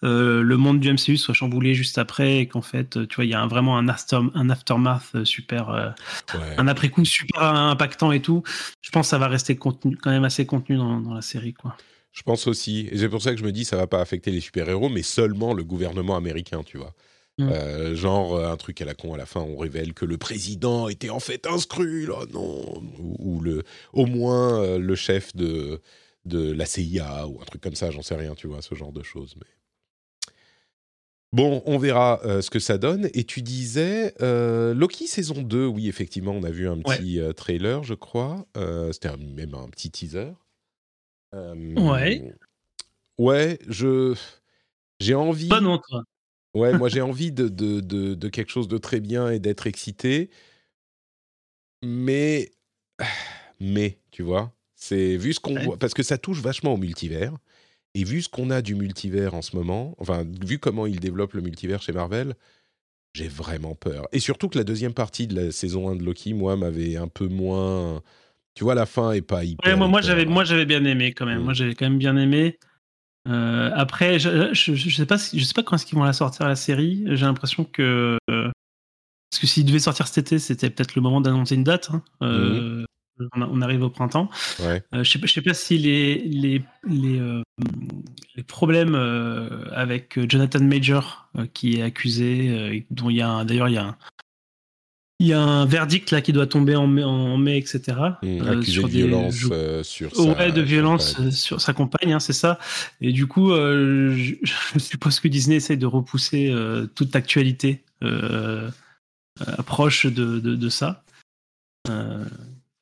[0.04, 3.32] euh, le monde du MCU soit chamboulé juste après et qu'en fait, tu vois, il
[3.32, 5.94] y a un- vraiment un, after, un aftermath super,
[6.34, 6.40] Ouais.
[6.58, 8.44] un après coup super impactant et tout.
[8.82, 11.54] Je pense que ça va rester contenu, quand même assez contenu dans, dans la série,
[11.54, 11.76] quoi.
[12.14, 12.88] Je pense aussi.
[12.92, 15.04] Et c'est pour ça que je me dis ça va pas affecter les super-héros, mais
[15.04, 16.94] seulement le gouvernement américain, tu vois.
[17.40, 17.50] Mm.
[17.52, 20.18] Euh, genre euh, un truc à la con à la fin, on révèle que le
[20.18, 23.64] président était en fait un Skrull, oh non ou, ou le,
[23.94, 25.80] au moins euh, le chef de,
[26.26, 28.92] de la CIA ou un truc comme ça, j'en sais rien, tu vois, ce genre
[28.92, 29.36] de choses.
[29.38, 30.32] Mais...
[31.32, 33.08] Bon, on verra euh, ce que ça donne.
[33.14, 37.94] Et tu disais, Loki saison 2, oui, effectivement, on a vu un petit trailer, je
[37.94, 38.48] crois.
[38.92, 40.32] C'était même un petit teaser.
[41.34, 42.34] Ouais.
[43.20, 44.16] Ouais, je...
[45.00, 45.50] J'ai envie...
[45.50, 46.02] Pas non, toi.
[46.58, 49.68] Ouais, moi j'ai envie de, de, de, de quelque chose de très bien et d'être
[49.68, 50.30] excité.
[51.84, 52.52] Mais...
[53.60, 55.66] Mais, tu vois, c'est vu ce qu'on Ouais.
[55.66, 55.78] voit...
[55.78, 57.34] Parce que ça touche vachement au multivers.
[57.96, 61.34] Et vu ce qu'on a du multivers en ce moment, enfin, vu comment ils développent
[61.34, 62.36] le multivers chez Marvel,
[63.16, 64.08] j'ai vraiment peur.
[64.12, 67.08] Et surtout que la deuxième partie de la saison 1 de Loki, moi, m'avait un
[67.08, 68.04] peu moins...
[68.54, 69.72] Tu vois, la fin est pas hyper...
[69.72, 71.40] Ouais, moi, moi, hyper- j'avais, moi, j'avais bien aimé quand même.
[71.42, 71.44] Mm.
[71.46, 72.60] Moi, j'avais quand même bien aimé.
[73.28, 76.04] Euh, après, je, je, je sais pas, si, je sais pas quand est-ce qu'ils vont
[76.04, 77.04] la sortir la série.
[77.08, 78.50] J'ai l'impression que euh,
[79.32, 81.90] parce que s'il devait sortir cet été, c'était peut-être le moment d'annoncer une date.
[81.92, 82.02] hein.
[82.22, 82.86] Euh,
[83.36, 84.30] on, a- on arrive au printemps.
[84.60, 84.82] Ouais.
[84.94, 87.20] Je sais pas, je sais pas si les les les,
[88.36, 88.96] les problèmes
[89.72, 93.98] avec Jonathan Major qui est accusé, dont il y a d'ailleurs il y a un,
[95.20, 97.98] il y a un verdict là qui doit tomber en mai, en mai etc.
[98.22, 101.28] Mmh, euh, sur de des- violence euh, sur Ouais, sa- de violence compagne.
[101.28, 102.60] euh, sur sa compagne, hein, c'est ça.
[103.02, 104.36] Et du coup, euh, je,
[104.76, 106.54] je suppose que Disney essaye de repousser
[106.96, 108.70] toute actualité euh,
[109.48, 111.04] euh, proche de, de, de ça.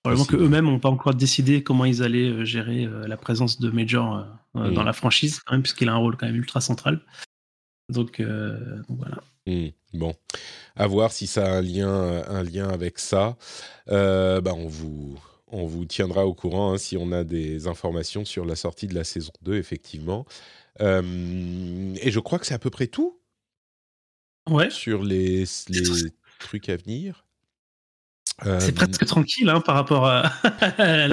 [0.03, 4.25] Probablement qu'eux-mêmes n'ont pas encore décidé comment ils allaient gérer la présence de Major
[4.55, 4.73] Mm.
[4.73, 7.01] dans la franchise, quand même, puisqu'il a un rôle quand même ultra central.
[7.89, 9.17] Donc, donc voilà.
[9.47, 10.15] Hmm, bon,
[10.75, 13.37] à voir si ça a un lien, un lien avec ça.
[13.89, 18.25] Euh, bah, on vous, on vous tiendra au courant hein, si on a des informations
[18.25, 20.25] sur la sortie de la saison 2, effectivement.
[20.81, 23.19] Euh, et je crois que c'est à peu près tout
[24.49, 25.83] Ouais, sur les, les
[26.39, 27.25] trucs à venir.
[28.45, 30.23] Euh, c'est presque tranquille hein, par rapport à
[30.77, 31.07] à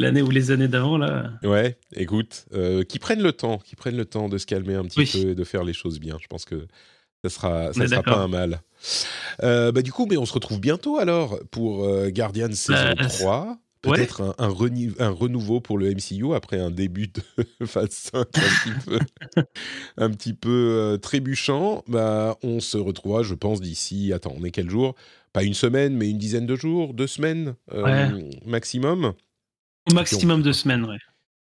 [0.00, 0.98] l'année euh, ou les années d'avant.
[0.98, 1.30] là.
[1.42, 4.84] Ouais, écoute, euh, qui prennent le temps, qui prennent le temps de se calmer un
[4.84, 5.10] petit Oui.
[5.12, 6.16] peu et de faire les choses bien.
[6.20, 6.66] Je pense que
[7.24, 8.60] ça sera, ça sera pas un mal.
[9.42, 12.94] Euh, bah, du coup, mais on se retrouve bientôt alors pour euh, Guardian saison Euh,
[13.08, 13.46] 3.
[13.48, 13.54] ouais.
[13.82, 17.22] Peut-être un, un, reni- un renouveau pour le MCU après un début de
[17.66, 18.98] phase 5 un petit peu,
[19.96, 21.82] un petit peu euh, trébuchant.
[21.88, 24.12] Bah, on se retrouvera, je pense, d'ici.
[24.12, 24.94] Attends, on est quel jour?
[25.32, 29.12] Pas une semaine, mais une dizaine de jours, deux semaines euh, maximum.
[29.88, 30.98] Au maximum de semaines, ouais.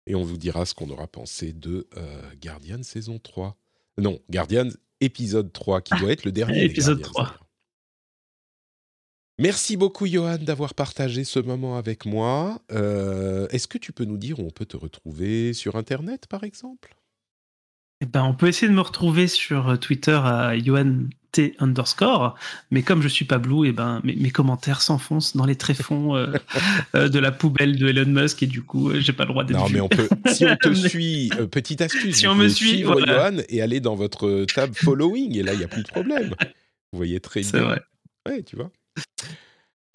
[0.05, 3.55] et on vous dira ce qu'on aura pensé de euh, Guardian saison 3.
[3.97, 4.69] Non, Guardian
[4.99, 6.63] épisode 3, qui doit être le dernier.
[6.65, 7.25] épisode Guardians, 3.
[7.25, 7.43] d'ailleurs.
[9.39, 12.59] Merci beaucoup, Johan, d'avoir partagé ce moment avec moi.
[12.71, 16.43] Euh, Est-ce que tu peux nous dire où on peut te retrouver sur Internet, par
[16.43, 16.95] exemple?
[18.01, 20.55] Eh ben, on peut essayer de me retrouver sur euh, Twitter à
[21.35, 22.35] YohanT underscore,
[22.71, 26.15] mais comme je suis pas blue, et ben, mes, mes commentaires s'enfoncent dans les tréfonds
[26.15, 26.33] euh,
[26.95, 29.43] euh, de la poubelle de Elon Musk et du coup, euh, j'ai pas le droit
[29.43, 29.73] d'être Non, vu.
[29.75, 30.09] mais on peut.
[30.27, 33.29] Si on te suit, euh, petite astuce, Si on me suit, suivre voilà.
[33.31, 36.33] Johan et aller dans votre tab following, et là, il n'y a plus de problème.
[36.93, 37.67] Vous voyez très C'est bien.
[37.67, 37.81] vrai.
[38.27, 38.71] Ouais, tu vois.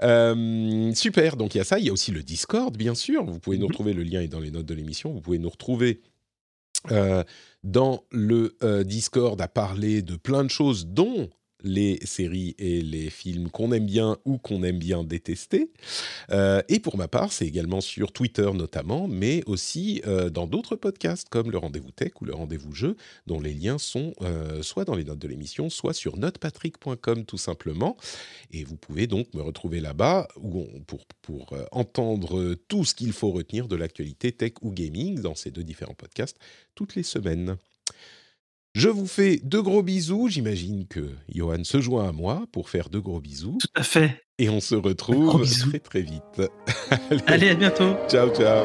[0.02, 3.24] Euh, super, donc il y a ça, il y a aussi le Discord, bien sûr.
[3.24, 3.70] Vous pouvez nous Mhm.
[3.70, 5.12] retrouver, le lien est dans les notes de l'émission.
[5.12, 6.00] Vous pouvez nous retrouver
[7.64, 11.30] dans le euh, Discord à parler de plein de choses, dont
[11.62, 15.70] les séries et les films qu'on aime bien ou qu'on aime bien détester.
[16.30, 20.76] Euh, et pour ma part, c'est également sur Twitter notamment, mais aussi euh, dans d'autres
[20.76, 22.96] podcasts comme le Rendez-vous Tech ou le Rendez-vous Jeu,
[23.26, 27.38] dont les liens sont euh, soit dans les notes de l'émission, soit sur notepatrick.com tout
[27.38, 27.96] simplement.
[28.50, 30.28] Et vous pouvez donc me retrouver là-bas
[30.86, 35.50] pour, pour entendre tout ce qu'il faut retenir de l'actualité tech ou gaming dans ces
[35.50, 36.38] deux différents podcasts
[36.74, 37.56] toutes les semaines.
[38.74, 40.28] Je vous fais de gros bisous.
[40.28, 43.58] J'imagine que Johan se joint à moi pour faire de gros bisous.
[43.60, 44.22] Tout à fait.
[44.38, 46.42] Et on se retrouve très très vite.
[47.26, 47.94] Allez, à bientôt.
[48.08, 48.64] ciao ciao.